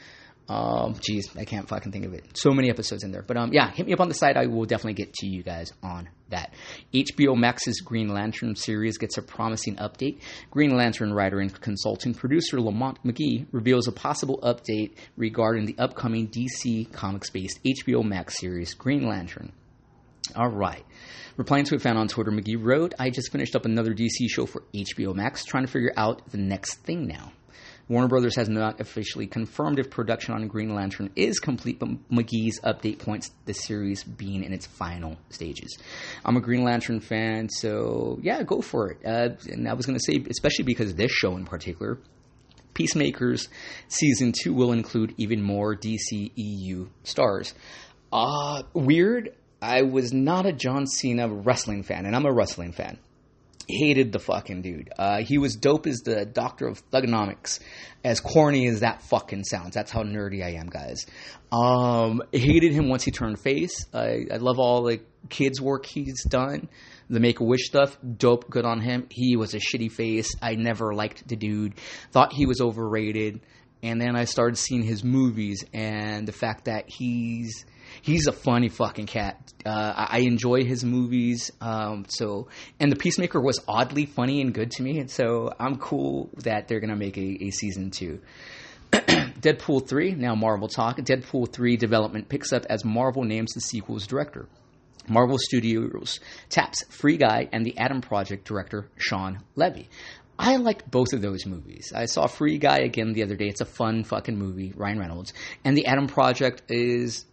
[0.48, 2.24] um, geez, I can't fucking think of it.
[2.36, 3.22] So many episodes in there.
[3.22, 4.36] But um, yeah, hit me up on the site.
[4.36, 6.54] I will definitely get to you guys on that.
[6.94, 10.20] HBO Max's Green Lantern series gets a promising update.
[10.50, 16.28] Green Lantern writer and consulting producer Lamont Magee reveals a possible update regarding the upcoming
[16.28, 19.52] DC Comics based HBO Max series, Green Lantern.
[20.36, 20.84] All right.
[21.36, 24.46] Replying to a fan on Twitter, Magee wrote, I just finished up another DC show
[24.46, 27.32] for HBO Max, trying to figure out the next thing now.
[27.88, 32.60] Warner Brothers has not officially confirmed if production on Green Lantern is complete, but Magee's
[32.60, 35.78] update points the series being in its final stages.
[36.24, 39.06] I'm a Green Lantern fan, so yeah, go for it.
[39.06, 41.98] Uh, and I was going to say, especially because this show in particular,
[42.74, 43.48] Peacemakers
[43.88, 47.54] season two will include even more DCEU stars.
[48.12, 49.34] Uh, weird.
[49.62, 52.98] I was not a John Cena wrestling fan, and I'm a wrestling fan
[53.68, 54.90] hated the fucking dude.
[54.98, 57.60] Uh, he was dope as the doctor of Thuganomics.
[58.04, 61.06] As corny as that fucking sounds, that's how nerdy I am, guys.
[61.50, 63.86] Um, hated him once he turned face.
[63.92, 66.68] I, I love all the kids' work he's done.
[67.10, 69.06] The Make a Wish stuff, dope, good on him.
[69.10, 70.34] He was a shitty face.
[70.40, 71.74] I never liked the dude.
[72.12, 73.40] Thought he was overrated.
[73.82, 77.64] And then I started seeing his movies and the fact that he's
[78.02, 79.52] he's a funny fucking cat.
[79.64, 81.50] Uh, I enjoy his movies.
[81.60, 85.76] Um, so, and the Peacemaker was oddly funny and good to me, and so I'm
[85.78, 88.20] cool that they're gonna make a, a season two.
[88.92, 90.98] Deadpool 3, now Marvel talk.
[90.98, 94.48] Deadpool 3 development picks up as Marvel names the sequel's director.
[95.08, 99.88] Marvel Studios taps Free Guy and the Adam Project director Shawn Levy.
[100.38, 101.92] I liked both of those movies.
[101.94, 103.46] I saw Free Guy again the other day.
[103.46, 105.32] It's a fun fucking movie, Ryan Reynolds.
[105.64, 107.24] And the Adam Project is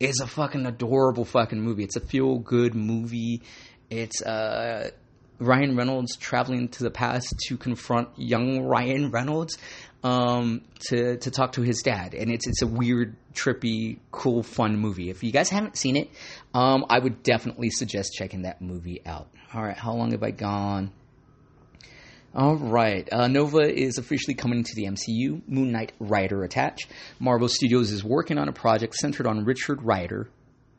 [0.00, 1.84] is a fucking adorable fucking movie.
[1.84, 3.42] It's a feel good movie.
[3.90, 4.90] It's uh,
[5.38, 9.58] Ryan Reynolds traveling to the past to confront young Ryan Reynolds
[10.02, 14.78] um, to to talk to his dad, and it's it's a weird, trippy, cool, fun
[14.78, 15.10] movie.
[15.10, 16.10] If you guys haven't seen it,
[16.52, 19.28] um, I would definitely suggest checking that movie out.
[19.52, 20.92] All right, how long have I gone?
[22.34, 23.08] All right.
[23.12, 25.46] Uh, Nova is officially coming to the MCU.
[25.46, 26.88] Moon Knight Rider attached.
[27.20, 30.28] Marvel Studios is working on a project centered on Richard Rider,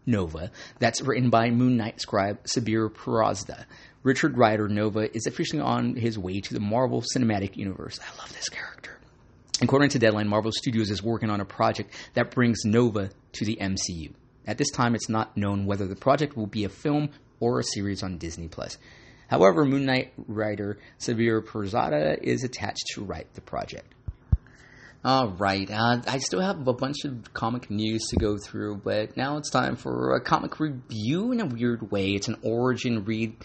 [0.05, 3.65] Nova, that's written by Moon Knight scribe Sabir Pirzada.
[4.03, 7.99] Richard Rider Nova is officially on his way to the Marvel Cinematic Universe.
[8.01, 8.99] I love this character.
[9.61, 13.57] According to Deadline, Marvel Studios is working on a project that brings Nova to the
[13.61, 14.13] MCU.
[14.45, 17.63] At this time, it's not known whether the project will be a film or a
[17.63, 18.77] series on Disney Plus.
[19.27, 23.93] However, Moon Knight writer Sabir Pirzada is attached to write the project.
[25.03, 29.15] All right, uh, I still have a bunch of comic news to go through, but
[29.15, 32.13] now it's time for a comic review in a weird way.
[32.13, 33.35] It's an origin read,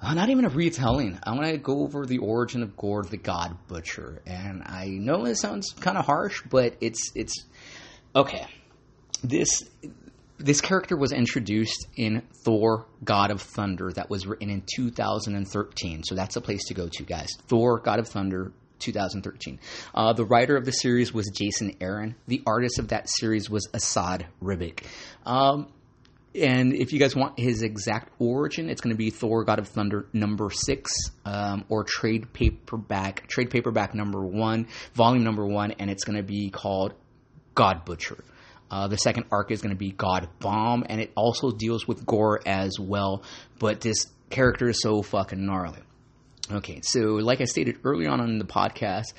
[0.00, 1.18] uh, not even a retelling.
[1.24, 5.24] I want to go over the origin of Gorr the God Butcher, and I know
[5.26, 7.34] it sounds kind of harsh, but it's it's
[8.14, 8.46] okay.
[9.24, 9.68] This
[10.38, 16.02] this character was introduced in Thor: God of Thunder, that was written in 2013.
[16.04, 17.28] So that's a place to go to, guys.
[17.48, 19.58] Thor: God of Thunder, 2013.
[19.94, 22.14] Uh, the writer of the series was Jason Aaron.
[22.26, 24.84] The artist of that series was Esad Ribic.
[25.24, 25.68] Um,
[26.34, 29.68] and if you guys want his exact origin, it's going to be Thor: God of
[29.68, 30.92] Thunder number six,
[31.24, 36.22] um, or trade paperback, trade paperback number one, volume number one, and it's going to
[36.22, 36.92] be called
[37.54, 38.22] God Butcher.
[38.70, 42.04] Uh, the second arc is going to be God Bomb, and it also deals with
[42.04, 43.22] Gorr as well.
[43.58, 45.80] But this character is so fucking gnarly.
[46.50, 49.14] Okay, so like I stated early on in the podcast,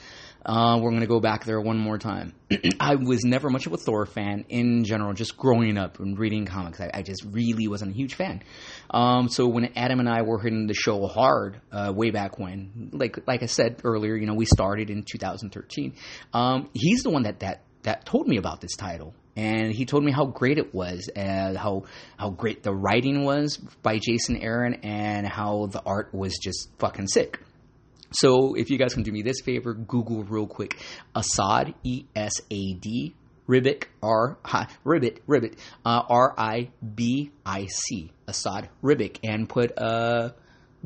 [0.45, 2.33] uh, we're going to go back there one more time.
[2.79, 6.45] I was never much of a Thor fan in general, just growing up and reading
[6.45, 6.79] comics.
[6.79, 8.43] I, I just really wasn't a huge fan.
[8.89, 12.91] Um, so when Adam and I were hitting the show hard uh, way back when,
[12.93, 15.95] like like I said earlier, you know, we started in 2013.
[16.33, 20.03] Um, he's the one that that that told me about this title and he told
[20.03, 21.83] me how great it was and how
[22.17, 27.07] how great the writing was by Jason Aaron and how the art was just fucking
[27.07, 27.39] sick.
[28.11, 30.77] So if you guys can do me this favor, Google real quick.
[31.15, 33.13] Esad E S A D
[33.47, 34.37] Ribic R
[34.83, 40.31] Ribbit Ribbit uh, R I B I C Esad Ribic and put uh,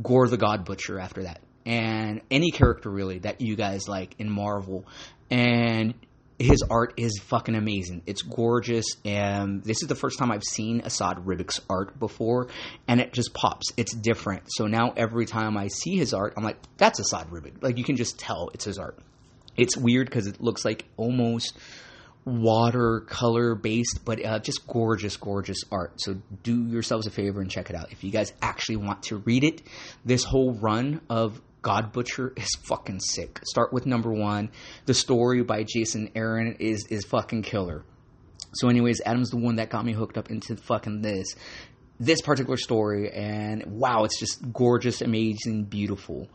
[0.02, 1.40] Gorr the God Butcher after that.
[1.66, 4.86] And any character really that you guys like in Marvel.
[5.30, 5.94] And
[6.42, 8.04] his art is fucking amazing.
[8.06, 12.48] It's gorgeous, and this is the first time I've seen Esad Ribic's art before,
[12.88, 13.68] and it just pops.
[13.78, 14.44] It's different.
[14.48, 17.62] So now every time I see his art, I'm like, that's Esad Ribic.
[17.62, 19.00] Like you can just tell it's his art.
[19.58, 21.58] It's weird because it looks like almost
[22.26, 26.00] watercolor based, but uh, just gorgeous, gorgeous art.
[26.02, 27.92] So do yourselves a favor and check it out.
[27.92, 29.62] If you guys actually want to read it,
[30.06, 33.40] this whole run of God Butcher is fucking sick.
[33.44, 34.50] Start with number one.
[34.86, 37.84] The story by Jason Aaron is is fucking killer.
[38.54, 41.36] So, anyways, Adam's the one that got me hooked up into fucking this
[42.00, 46.30] this particular story, and wow, it's just gorgeous, amazing, beautiful.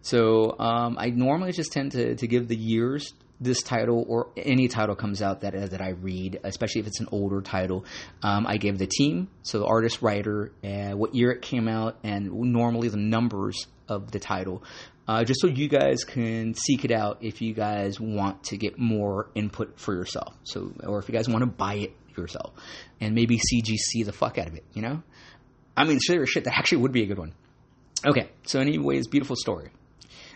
[0.00, 4.68] So, um, I normally just tend to to give the years this title or any
[4.68, 7.84] title comes out that that I read, especially if it's an older title,
[8.22, 11.98] um, I give the team, so the artist, writer, uh, what year it came out,
[12.02, 14.62] and normally the numbers of the title,
[15.08, 18.78] uh, just so you guys can seek it out if you guys want to get
[18.78, 20.34] more input for yourself.
[20.44, 22.52] So, or if you guys want to buy it yourself,
[23.00, 25.02] and maybe CGC the fuck out of it, you know.
[25.76, 27.32] I mean, sure, shit, that actually would be a good one.
[28.04, 29.70] Okay, so anyways, beautiful story.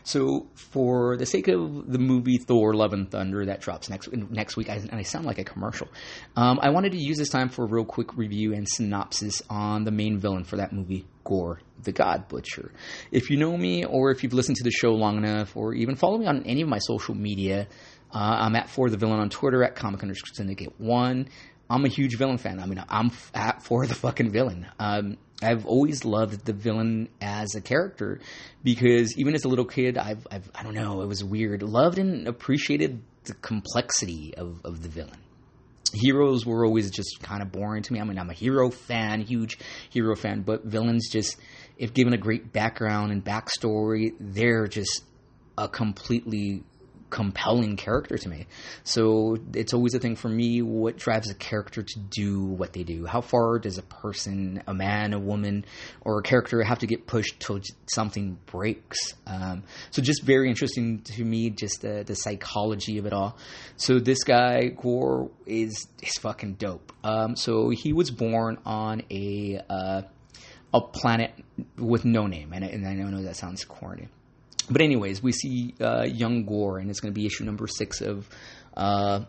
[0.06, 4.56] So, for the sake of the movie Thor: Love and Thunder that drops next next
[4.56, 5.88] week, I, and I sound like a commercial,
[6.36, 9.82] um, I wanted to use this time for a real quick review and synopsis on
[9.82, 12.72] the main villain for that movie, Gorr the God Butcher.
[13.10, 15.96] If you know me, or if you've listened to the show long enough, or even
[15.96, 17.66] follow me on any of my social media,
[18.14, 21.28] uh, I'm at For the Villain on Twitter at Comic Underscore Syndicate One.
[21.68, 22.60] I'm a huge villain fan.
[22.60, 24.66] I mean, I'm f- at for the fucking villain.
[24.78, 28.20] Um, I've always loved the villain as a character
[28.64, 31.62] because even as a little kid, I've, I've I don't know, it was weird.
[31.62, 35.18] Loved and appreciated the complexity of, of the villain.
[35.92, 38.00] Heroes were always just kind of boring to me.
[38.00, 39.58] I mean, I'm a hero fan, huge
[39.90, 41.36] hero fan, but villains just,
[41.76, 45.04] if given a great background and backstory, they're just
[45.56, 46.64] a completely
[47.10, 48.46] compelling character to me.
[48.84, 52.82] So it's always a thing for me what drives a character to do what they
[52.82, 53.06] do.
[53.06, 55.64] How far does a person, a man, a woman,
[56.00, 59.14] or a character have to get pushed till something breaks?
[59.26, 63.36] Um, so just very interesting to me, just the, the psychology of it all.
[63.76, 66.92] So this guy, Gorr, is, is fucking dope.
[67.04, 70.02] Um, so he was born on a, uh,
[70.74, 71.32] a planet
[71.78, 74.08] with no name, and, and I know that sounds corny
[74.70, 78.00] but anyways, we see uh, young Gorr, and it's going to be issue number six
[78.00, 78.28] of
[78.76, 79.20] uh,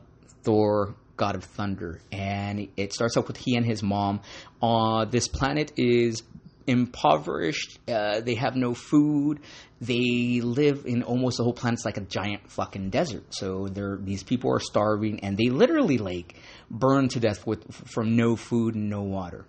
[0.44, 4.22] Thor: God of Thunder, and it starts off with he and his mom.
[4.62, 6.24] Uh, this planet is
[6.66, 7.80] impoverished.
[7.88, 9.40] Uh, they have no food.
[9.80, 13.34] They live in almost the whole planet's like a giant fucking desert.
[13.34, 16.36] So they're these people are starving, and they literally like
[16.70, 19.46] burn to death with from no food and no water.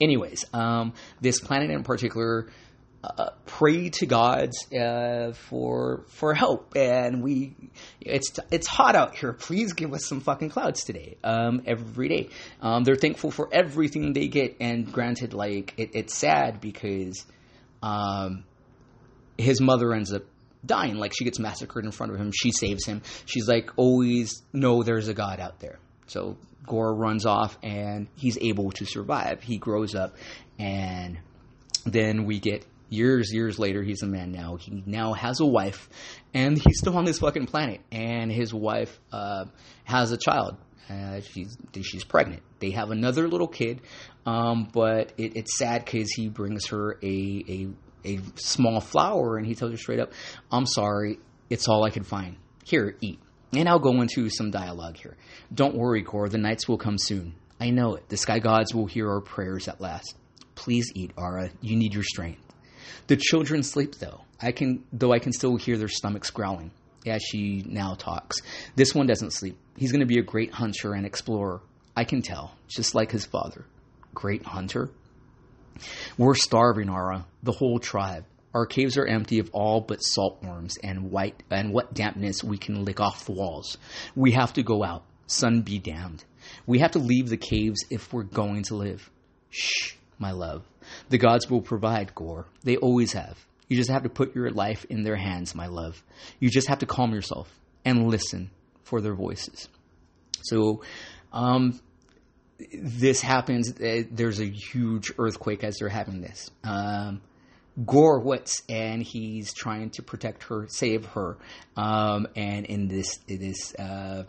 [0.00, 2.48] Anyways, um, this planet in particular
[3.18, 7.54] uh, pray to gods uh, for for help, and we
[8.00, 9.32] it's it's hot out here.
[9.32, 11.16] Please give us some fucking clouds today.
[11.22, 12.28] Um, every day,
[12.60, 17.24] um, they're thankful for everything they get, and granted, like it, it's sad because
[17.82, 18.44] um,
[19.38, 20.22] his mother ends up
[20.64, 20.96] dying.
[20.96, 22.32] Like she gets massacred in front of him.
[22.32, 23.02] She saves him.
[23.24, 25.78] She's like, always know there's a god out there.
[26.08, 26.36] So
[26.66, 29.42] Gorr runs off, and he's able to survive.
[29.42, 30.16] He grows up,
[30.58, 31.18] and
[31.84, 34.56] then we get years, years later, he's a man now.
[34.56, 35.88] He now has a wife,
[36.34, 37.80] and he's still on this fucking planet.
[37.90, 39.46] And his wife uh,
[39.84, 40.56] has a child.
[40.88, 42.42] Uh, she's she's pregnant.
[42.60, 43.80] They have another little kid,
[44.24, 47.68] um, but it, it's sad because he brings her a, a
[48.04, 50.12] a small flower, and he tells her straight up,
[50.50, 51.18] "I'm sorry,
[51.50, 52.36] it's all I could find.
[52.64, 53.18] Here, eat."
[53.52, 55.16] And I'll go into some dialogue here.
[55.52, 56.28] Don't worry, Gorr.
[56.28, 57.34] The nights will come soon.
[57.58, 58.08] I know it.
[58.08, 60.14] The sky gods will hear our prayers at last.
[60.54, 61.50] Please eat, Ara.
[61.62, 62.45] You need your strength.
[63.06, 64.22] The children sleep though.
[64.40, 66.70] I can though I can still hear their stomachs growling
[67.06, 68.42] as she now talks.
[68.74, 69.56] This one doesn't sleep.
[69.76, 71.60] He's going to be a great hunter and explorer.
[71.96, 73.64] I can tell, just like his father.
[74.14, 74.90] Great hunter?
[76.18, 78.24] We're starving, Ara, the whole tribe.
[78.54, 82.84] Our caves are empty of all but saltworms and white and what dampness we can
[82.84, 83.76] lick off the walls.
[84.14, 85.04] We have to go out.
[85.26, 86.24] Sun be damned.
[86.66, 89.10] We have to leave the caves if we're going to live.
[89.50, 90.64] Shh, my love.
[91.08, 92.46] The gods will provide, Gorr.
[92.62, 93.38] They always have.
[93.68, 96.02] You just have to put your life in their hands, my love.
[96.38, 97.48] You just have to calm yourself
[97.84, 98.50] and listen
[98.84, 99.68] for their voices.
[100.42, 100.82] So,
[101.32, 101.80] um,
[102.72, 103.78] this happens.
[103.80, 106.50] Uh, there's a huge earthquake as they're having this.
[106.64, 107.20] Um,
[107.84, 111.36] Gorr Witz, and he's trying to protect her, save her.
[111.76, 114.24] Um, and in this this uh,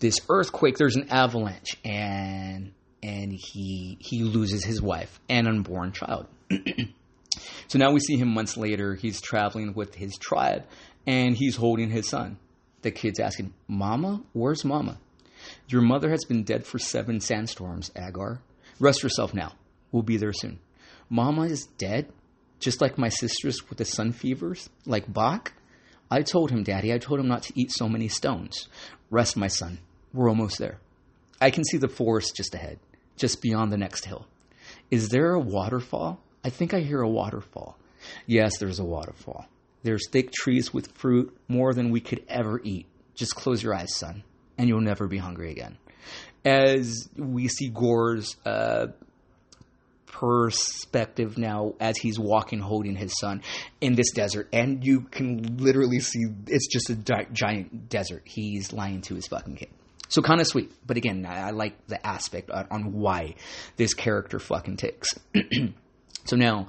[0.00, 2.72] this earthquake, there's an avalanche, and
[3.02, 6.26] and he he loses his wife and unborn child.
[7.68, 8.94] so now we see him months later.
[8.94, 10.64] He's traveling with his tribe,
[11.06, 12.38] and he's holding his son.
[12.82, 14.98] The kid's asking, "Mama, where's Mama?
[15.68, 18.42] Your mother has been dead for seven sandstorms, Agar.
[18.78, 19.54] Rest yourself now.
[19.90, 20.58] We'll be there soon.
[21.08, 22.12] Mama is dead,
[22.58, 25.54] just like my sisters with the sun fevers, like Bach."
[26.12, 26.92] I told him, Daddy.
[26.92, 28.66] I told him not to eat so many stones.
[29.10, 29.78] Rest, my son.
[30.12, 30.80] We're almost there.
[31.40, 32.80] I can see the forest just ahead
[33.20, 34.26] just beyond the next hill.
[34.90, 36.18] Is there a waterfall?
[36.42, 37.76] I think I hear a waterfall.
[38.26, 39.46] Yes, there's a waterfall.
[39.82, 42.86] There's thick trees with fruit, more than we could ever eat.
[43.14, 44.24] Just close your eyes, son,
[44.58, 45.76] and you'll never be hungry again.
[46.44, 48.88] As we see Gorr's uh,
[50.06, 53.42] perspective now as he's walking holding his son
[53.80, 58.72] in this desert and you can literally see it's just a di- giant desert he's
[58.72, 59.70] lying to his fucking kid
[60.10, 63.36] so kind of sweet but again I, I like the aspect on, on why
[63.76, 65.08] this character fucking ticks
[66.26, 66.68] so now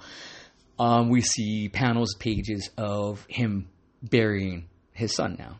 [0.79, 3.67] um, we see panels pages of him
[4.01, 5.59] burying his son now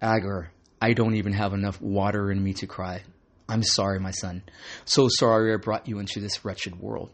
[0.00, 3.02] agar i don't even have enough water in me to cry
[3.52, 4.42] I'm sorry, my son.
[4.86, 7.10] So sorry I brought you into this wretched world.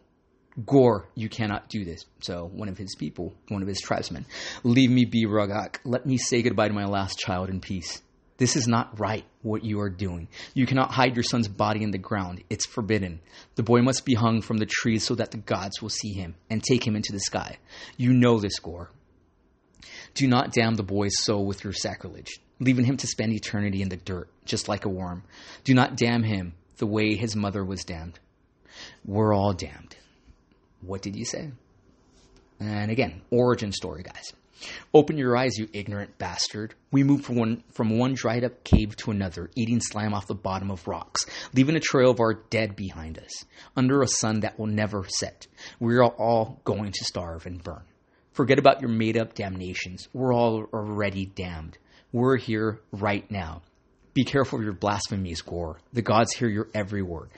[0.64, 2.05] Gorr, you cannot do this.
[2.21, 4.25] So, one of his people, one of his tribesmen,
[4.62, 5.79] leave me be, Ragak.
[5.85, 8.03] Let me say goodbye to my last child in peace.
[8.39, 10.28] This is not right, what you are doing.
[10.55, 12.43] You cannot hide your son's body in the ground.
[12.49, 13.20] It's forbidden.
[13.57, 16.36] The boy must be hung from the trees so that the gods will see him
[16.49, 17.59] and take him into the sky.
[17.97, 18.91] You know this, Gorr.
[20.14, 23.89] Do not damn the boy's soul with your sacrilege leaving him to spend eternity in
[23.89, 25.22] the dirt, just like a worm.
[25.64, 28.18] Do not damn him the way his mother was damned.
[29.05, 29.97] We're all damned.
[30.80, 31.51] What did you say?
[32.61, 34.32] And again, origin story, guys.
[34.93, 36.75] Open your eyes, you ignorant bastard.
[36.91, 40.35] We moved from one, from one dried up cave to another, eating slime off the
[40.35, 43.45] bottom of rocks, leaving a trail of our dead behind us,
[43.77, 45.47] under a sun that will never set.
[45.79, 47.85] We are all going to starve and burn.
[48.33, 50.09] Forget about your made up damnations.
[50.13, 51.77] We're all already damned.
[52.13, 53.63] We're here right now.
[54.15, 55.79] Be careful of your blasphemies, Gorr.
[55.93, 57.31] The gods hear your every word.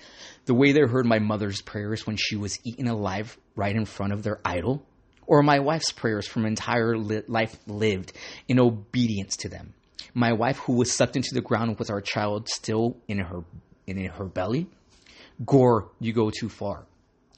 [0.46, 4.12] The way they heard my mother's prayers when she was eaten alive right in front
[4.12, 4.86] of their idol,
[5.30, 8.12] or my wife's prayers from entire li- life lived
[8.48, 9.72] in obedience to them.
[10.12, 13.44] My wife, who was sucked into the ground with our child still in her
[13.86, 14.66] in her belly.
[15.46, 16.84] Gorr, you go too far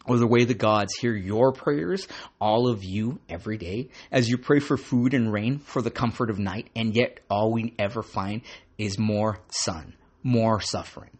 [0.07, 2.09] or the way the gods hear your prayers,
[2.41, 6.29] all of you, every day, as you pray for food and rain, for the comfort
[6.29, 8.41] of night, and yet all we ever find
[8.79, 11.11] is more sun, more suffering.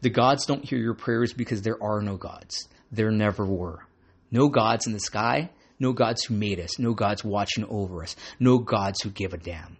[0.00, 2.66] The gods don't hear your prayers because there are no gods.
[2.90, 3.86] There never were.
[4.32, 8.16] No gods in the sky, no gods who made us, no gods watching over us,
[8.38, 9.76] no gods who give a damn.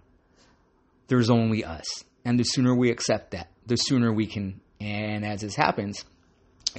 [1.08, 1.84] There's only us.
[2.24, 6.04] And the sooner we accept that, the sooner we can, and as this happens,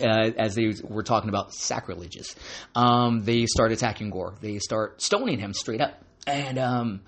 [0.01, 2.35] uh, as they were talking about sacrileges,
[2.75, 4.35] um, they start attacking Gorr.
[4.41, 6.03] They start stoning him straight up.
[6.27, 7.01] And um,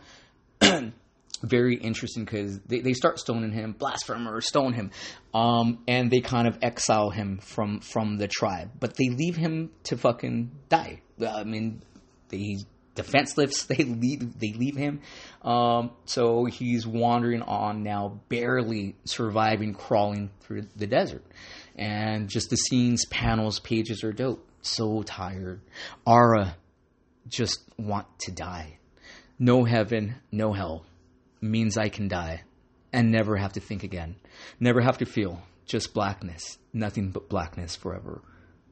[1.41, 4.91] very interesting because they, they start stoning him, blasphemer, stone him,
[5.34, 8.72] um, and they kind of exile him from from the tribe.
[8.80, 11.01] But they leave him to fucking die.
[11.20, 11.82] I mean,
[12.30, 12.57] they
[12.95, 13.63] defenseless.
[13.67, 15.01] They leave they leave him.
[15.41, 21.23] Um, so he's wandering on now, barely surviving, crawling through the desert.
[21.75, 24.45] And just the scenes, panels, pages are dope.
[24.61, 25.61] So tired.
[26.05, 26.55] Ara
[27.28, 28.80] just want to die.
[29.39, 30.86] No heaven, no hell
[31.39, 32.41] means I can die
[32.91, 34.15] and never have to think again.
[34.59, 35.41] Never have to feel.
[35.65, 36.57] Just blackness.
[36.73, 38.21] Nothing but blackness forever.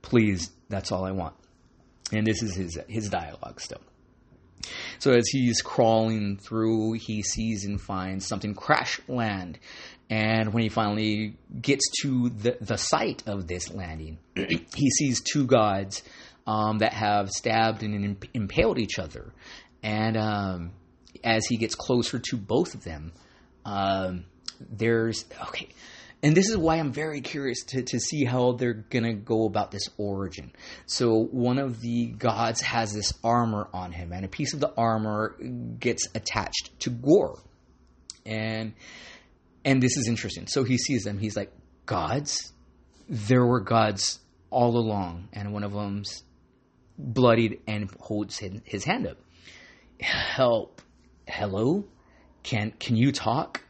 [0.01, 1.35] Please, that's all I want.
[2.11, 3.81] And this is his his dialogue still.
[4.99, 9.59] So as he's crawling through, he sees and finds something crash land.
[10.09, 15.45] And when he finally gets to the, the site of this landing, he sees two
[15.45, 16.03] gods
[16.47, 19.33] um, that have stabbed and impaled each other.
[19.81, 20.71] And um,
[21.23, 23.13] as he gets closer to both of them,
[23.65, 24.25] um,
[24.59, 25.69] there's okay.
[26.25, 29.69] And this is why I'm very curious to, to see how they're gonna go about
[29.69, 30.51] this origin.
[30.87, 34.73] So one of the gods has this armor on him, and a piece of the
[34.75, 35.37] armor
[35.79, 37.37] gets attached to Gorr.
[38.25, 38.73] And
[39.63, 40.47] and this is interesting.
[40.47, 41.19] So he sees them.
[41.19, 41.51] He's like,
[41.85, 42.53] gods?
[43.07, 44.19] There were gods
[44.49, 46.23] all along, and one of them's
[46.97, 49.17] bloodied and holds his hand up.
[49.99, 50.81] Help.
[51.27, 51.85] Hello?
[52.41, 53.61] Can can you talk?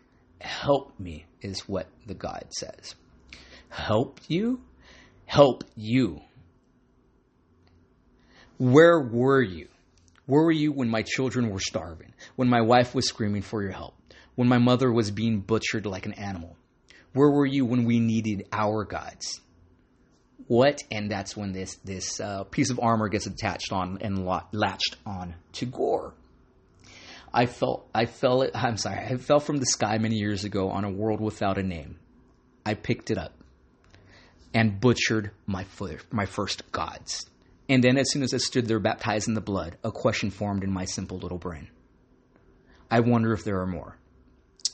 [0.45, 2.93] Help me is what the God says.
[3.69, 4.61] Help you?
[5.25, 6.21] Help you.
[8.59, 9.67] Where were you?
[10.27, 12.13] Where were you when my children were starving?
[12.35, 13.95] When my wife was screaming for your help?
[14.35, 16.55] When my mother was being butchered like an animal?
[17.13, 19.41] Where were you when we needed our gods?
[20.45, 20.83] What?
[20.91, 25.33] And that's when this this uh, piece of armor gets attached on and latched on
[25.53, 26.13] to Gorr.
[27.35, 28.49] I felt I fell.
[28.55, 28.99] I'm sorry.
[28.99, 31.99] I fell from the sky many years ago on a world without a name.
[32.65, 33.33] I picked it up
[34.53, 35.65] and butchered my
[36.11, 37.29] my first gods.
[37.67, 40.63] And then, as soon as I stood there baptized in the blood, a question formed
[40.63, 41.67] in my simple little brain.
[42.89, 43.97] I wonder if there are more.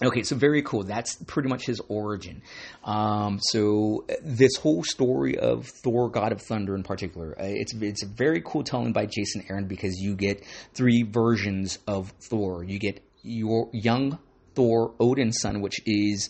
[0.03, 0.83] Okay, so very cool.
[0.83, 2.41] That's pretty much his origin.
[2.83, 8.03] Um, so this whole story of Thor, God of Thunder, in particular, uh, it's it's
[8.03, 10.43] a very cool telling by Jason Aaron because you get
[10.73, 12.63] three versions of Thor.
[12.63, 14.17] You get your young
[14.55, 16.29] Thor, Odin's son, which is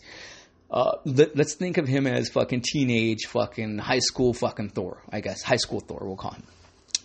[0.69, 5.01] Uh, let, us think of him as fucking teenage, fucking high school, fucking Thor.
[5.11, 5.99] I guess high school Thor.
[6.01, 6.43] We'll call him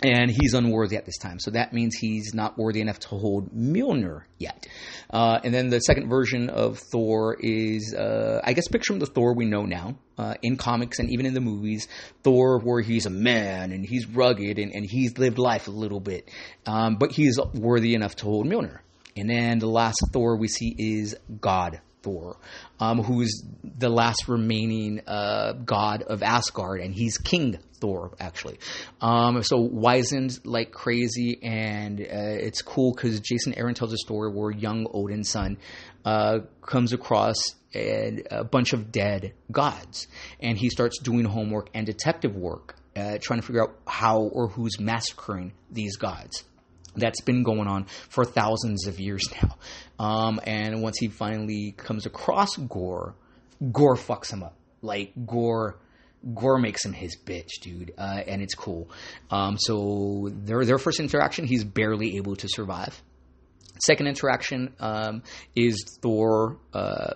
[0.03, 1.39] and he's unworthy at this time.
[1.39, 4.67] So that means he's not worthy enough to hold Mjolnir yet.
[5.11, 9.07] Uh, and then the second version of Thor is, uh, I guess, picture him the
[9.07, 11.89] Thor we know now uh, in comics and even in the movies.
[12.23, 16.01] Thor, where he's a man and he's rugged and, and he's lived life a little
[16.01, 16.31] bit,
[16.67, 18.81] um, but he's worthy enough to hold Mjolnir.
[19.17, 22.37] And then the last Thor we see is God Thor,
[22.79, 28.59] um, who's the last remaining uh, god of Asgard, and he's King Thor actually.
[29.01, 34.31] Um, so wizened like crazy, and uh, it's cool because Jason Aaron tells a story
[34.31, 35.59] where young Odin's son
[36.05, 37.37] uh, comes across
[37.75, 40.07] a, a, bunch of dead gods,
[40.41, 44.49] and he starts doing homework and detective work, uh, trying to figure out how or
[44.49, 46.45] who's massacring these gods
[46.97, 49.57] that's been going on for thousands of years now.
[50.05, 53.15] Um, and once he finally comes across Gorr,
[53.73, 54.57] Gorr fucks him up.
[54.83, 55.79] Like Gorr,
[56.35, 58.91] Gorr makes him his bitch, dude, uh, and it's cool.
[59.31, 63.01] Um, so their their first interaction, he's barely able to survive.
[63.79, 65.23] Second interaction um,
[65.55, 66.59] is Thor.
[66.73, 67.15] Uh,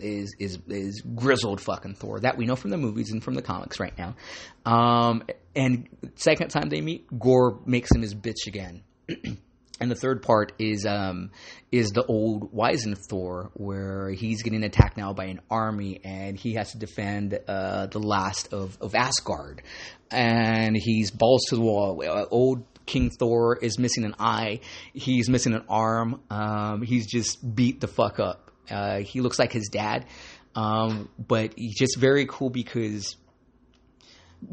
[0.00, 3.42] is is is grizzled fucking Thor that we know from the movies and from the
[3.42, 4.16] comics right now.
[4.64, 5.22] Um,
[5.54, 8.82] and second time they meet, Gorr makes him his bitch again.
[9.82, 11.32] and the third part is um,
[11.72, 16.54] is the old Wizen Thor, where he's getting attacked now by an army, and he
[16.54, 19.62] has to defend uh, the last of, of Asgard,
[20.08, 22.00] and he's balls to the wall.
[22.00, 24.60] Uh, old King Thor is missing an eye,
[24.92, 28.52] he's missing an arm, um, he's just beat the fuck up.
[28.70, 30.06] Uh, he looks like his dad,
[30.54, 33.16] um, but he's just very cool because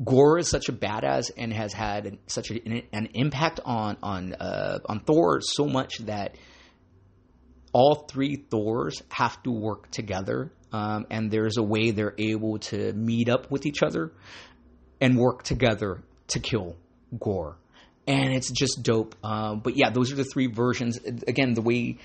[0.03, 4.79] Gorr is such a badass and has had such an, an, impact on on uh,
[4.85, 6.35] on Thor so much that
[7.73, 12.93] all three Thors have to work together, um, and there's a way they're able to
[12.93, 14.11] meet up with each other
[15.01, 16.75] and work together to kill
[17.17, 17.57] Gorr,
[18.05, 19.15] and it's just dope.
[19.23, 20.97] Um, but yeah, those are the three versions.
[20.97, 21.97] Again, the way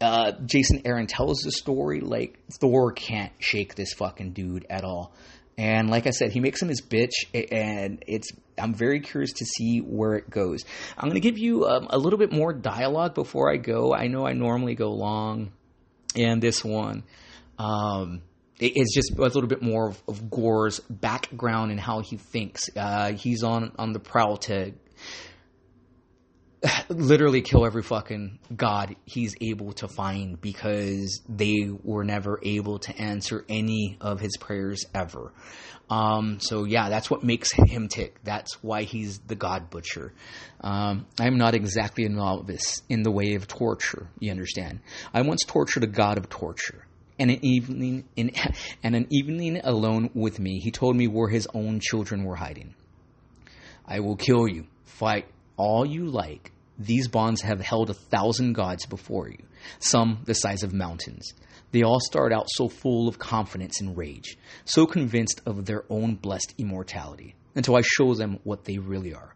[0.00, 5.14] uh, Jason Aaron tells the story, like Thor can't shake this fucking dude at all.
[5.58, 8.28] And like I said, he makes him his bitch, and it's.
[8.58, 10.64] I'm very curious to see where it goes.
[10.96, 13.94] I'm going to give you um, a little bit more dialogue before I go.
[13.94, 15.52] I know I normally go long,
[16.14, 17.04] and this one,
[17.58, 18.22] um,
[18.58, 22.62] it's just a little bit more of, of Gorr's background and how he thinks.
[22.76, 24.72] Uh, he's on on the prowl to
[26.88, 32.96] literally kill every fucking god he's able to find because they were never able to
[32.96, 35.32] answer any of his prayers ever.
[35.88, 38.18] Um, so yeah, that's what makes him tick.
[38.24, 40.12] That's why he's the god butcher.
[40.60, 44.08] Um, I'm not exactly a novice in the way of torture.
[44.18, 44.80] You understand?
[45.14, 46.86] I once tortured a god of torture.
[47.18, 48.32] And an evening, in,
[48.82, 52.74] and an evening alone with me, he told me where his own children were hiding.
[53.86, 54.66] I will kill you.
[54.84, 56.52] Fight all you like.
[56.78, 59.44] These bonds have held a thousand gods before you,
[59.78, 61.32] some the size of mountains.
[61.72, 66.16] They all start out so full of confidence and rage, so convinced of their own
[66.16, 69.34] blessed immortality, until I show them what they really are.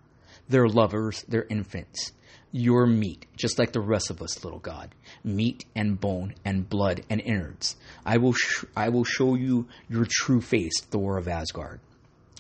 [0.49, 2.13] They're lovers, they're infants.
[2.53, 4.93] You're meat, just like the rest of us, little God.
[5.23, 7.77] Meat and bone and blood and innards.
[8.05, 11.81] I will, sh- I will show you your true face, Thor of Asgard.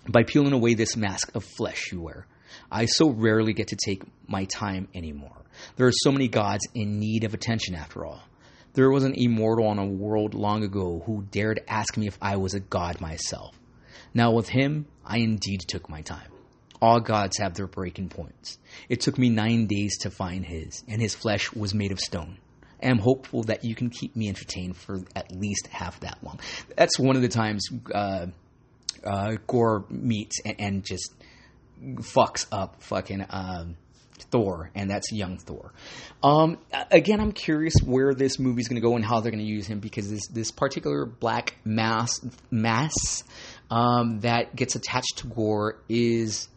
[0.09, 2.27] By peeling away this mask of flesh you wear,
[2.71, 5.37] I so rarely get to take my time anymore.
[5.77, 8.23] There are so many gods in need of attention after all.
[8.75, 12.37] There was an immortal on a world long ago who dared ask me if I
[12.37, 13.59] was a god myself.
[14.15, 16.31] Now, with him, I indeed took my time.
[16.81, 18.59] All gods have their breaking points.
[18.89, 22.39] It took me nine days to find his, and his flesh was made of stone.
[22.83, 26.41] I am hopeful that you can keep me entertained for at least half that long.
[26.77, 28.27] That's one of the times uh,
[29.05, 31.13] uh, Gorr meets and, and just
[31.81, 33.77] fucks up fucking um,
[34.31, 35.73] Thor, and that's young Thor.
[36.23, 36.59] Um,
[36.91, 39.67] again, I'm curious where this movie's going to go and how they're going to use
[39.67, 42.21] him because this this particular black mass
[42.51, 43.25] mass
[43.71, 46.49] um, that gets attached to Gorr is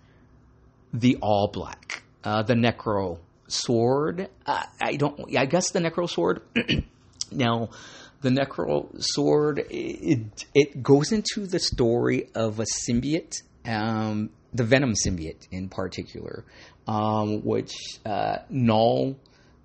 [0.93, 4.29] the all black, uh, the Necro sword.
[4.45, 5.35] Uh, I don't.
[5.37, 6.41] I guess the Necro sword.
[7.31, 7.69] now,
[8.21, 13.41] the Necro sword it it goes into the story of a symbiote.
[13.65, 16.45] Um, the Venom symbiote in particular,
[16.87, 17.73] um, which
[18.05, 19.15] uh, Knull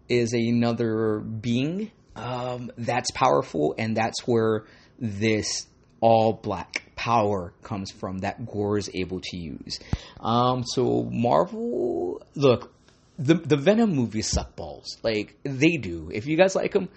[0.09, 4.65] is another being um, that's powerful, and that's where
[4.99, 5.67] this
[6.01, 9.79] all black power comes from that Gorr is able to use.
[10.21, 12.73] Um, so Marvel, look,
[13.19, 16.11] the the Venom movies suck balls, like they do.
[16.13, 16.89] If you guys like them,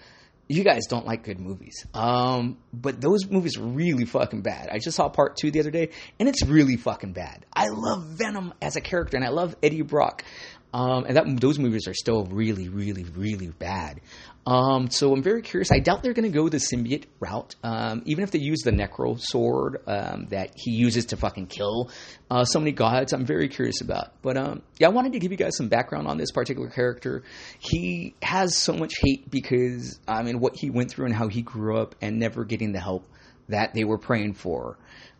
[0.48, 1.86] you guys don't like good movies.
[1.94, 4.68] Um, but those movies are really fucking bad.
[4.70, 7.46] I just saw part two the other day, and it's really fucking bad.
[7.52, 10.24] I love Venom as a character, and I love Eddie Brock.
[10.72, 14.00] Um, and that those movies are still really, really, really bad.
[14.44, 15.70] Um, so I'm very curious.
[15.70, 18.72] I doubt they're going to go the symbiote route, um, even if they use the
[18.72, 21.90] Necro sword um, that he uses to fucking kill
[22.28, 23.12] uh, so many gods.
[23.12, 24.20] I'm very curious about.
[24.20, 27.22] But um, yeah, I wanted to give you guys some background on this particular character.
[27.60, 31.42] He has so much hate because I mean what he went through and how he
[31.42, 33.06] grew up and never getting the help
[33.48, 34.76] that they were praying for.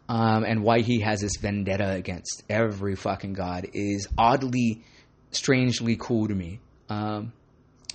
[0.09, 4.83] Um, and why he has this vendetta against every fucking god is oddly
[5.33, 6.61] strangely cool to me.
[6.89, 7.33] Um,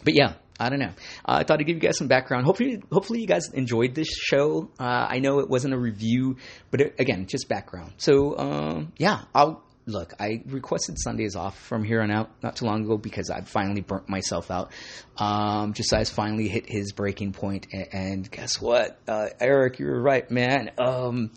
[0.03, 0.93] but yeah, I don't know.
[1.25, 2.45] Uh, I thought I'd give you guys some background.
[2.45, 4.69] Hopefully, hopefully you guys enjoyed this show.
[4.79, 6.38] Uh, I know it wasn't a review,
[6.71, 7.93] but it, again, just background.
[7.97, 10.13] So um, yeah, I'll look.
[10.19, 13.81] I requested Sundays off from here on out not too long ago because I finally
[13.81, 14.71] burnt myself out.
[15.17, 20.01] Um, Josiah's finally hit his breaking point, and, and guess what, uh, Eric, you were
[20.01, 20.71] right, man.
[20.77, 21.31] Um,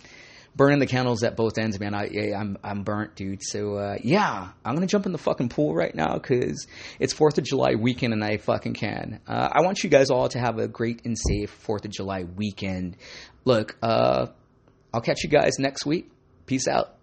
[0.60, 1.94] burning the candles at both ends, man.
[1.94, 3.42] I, yeah, I'm I'm burnt, dude.
[3.42, 6.66] So uh, yeah, I'm gonna jump in the fucking pool right now because
[6.98, 9.20] it's Fourth of July weekend and I fucking can.
[9.26, 12.24] Uh, I want you guys all to have a great and safe Fourth of July
[12.24, 12.98] weekend.
[13.46, 14.26] Look, uh,
[14.92, 16.10] I'll catch you guys next week.
[16.44, 16.99] Peace out.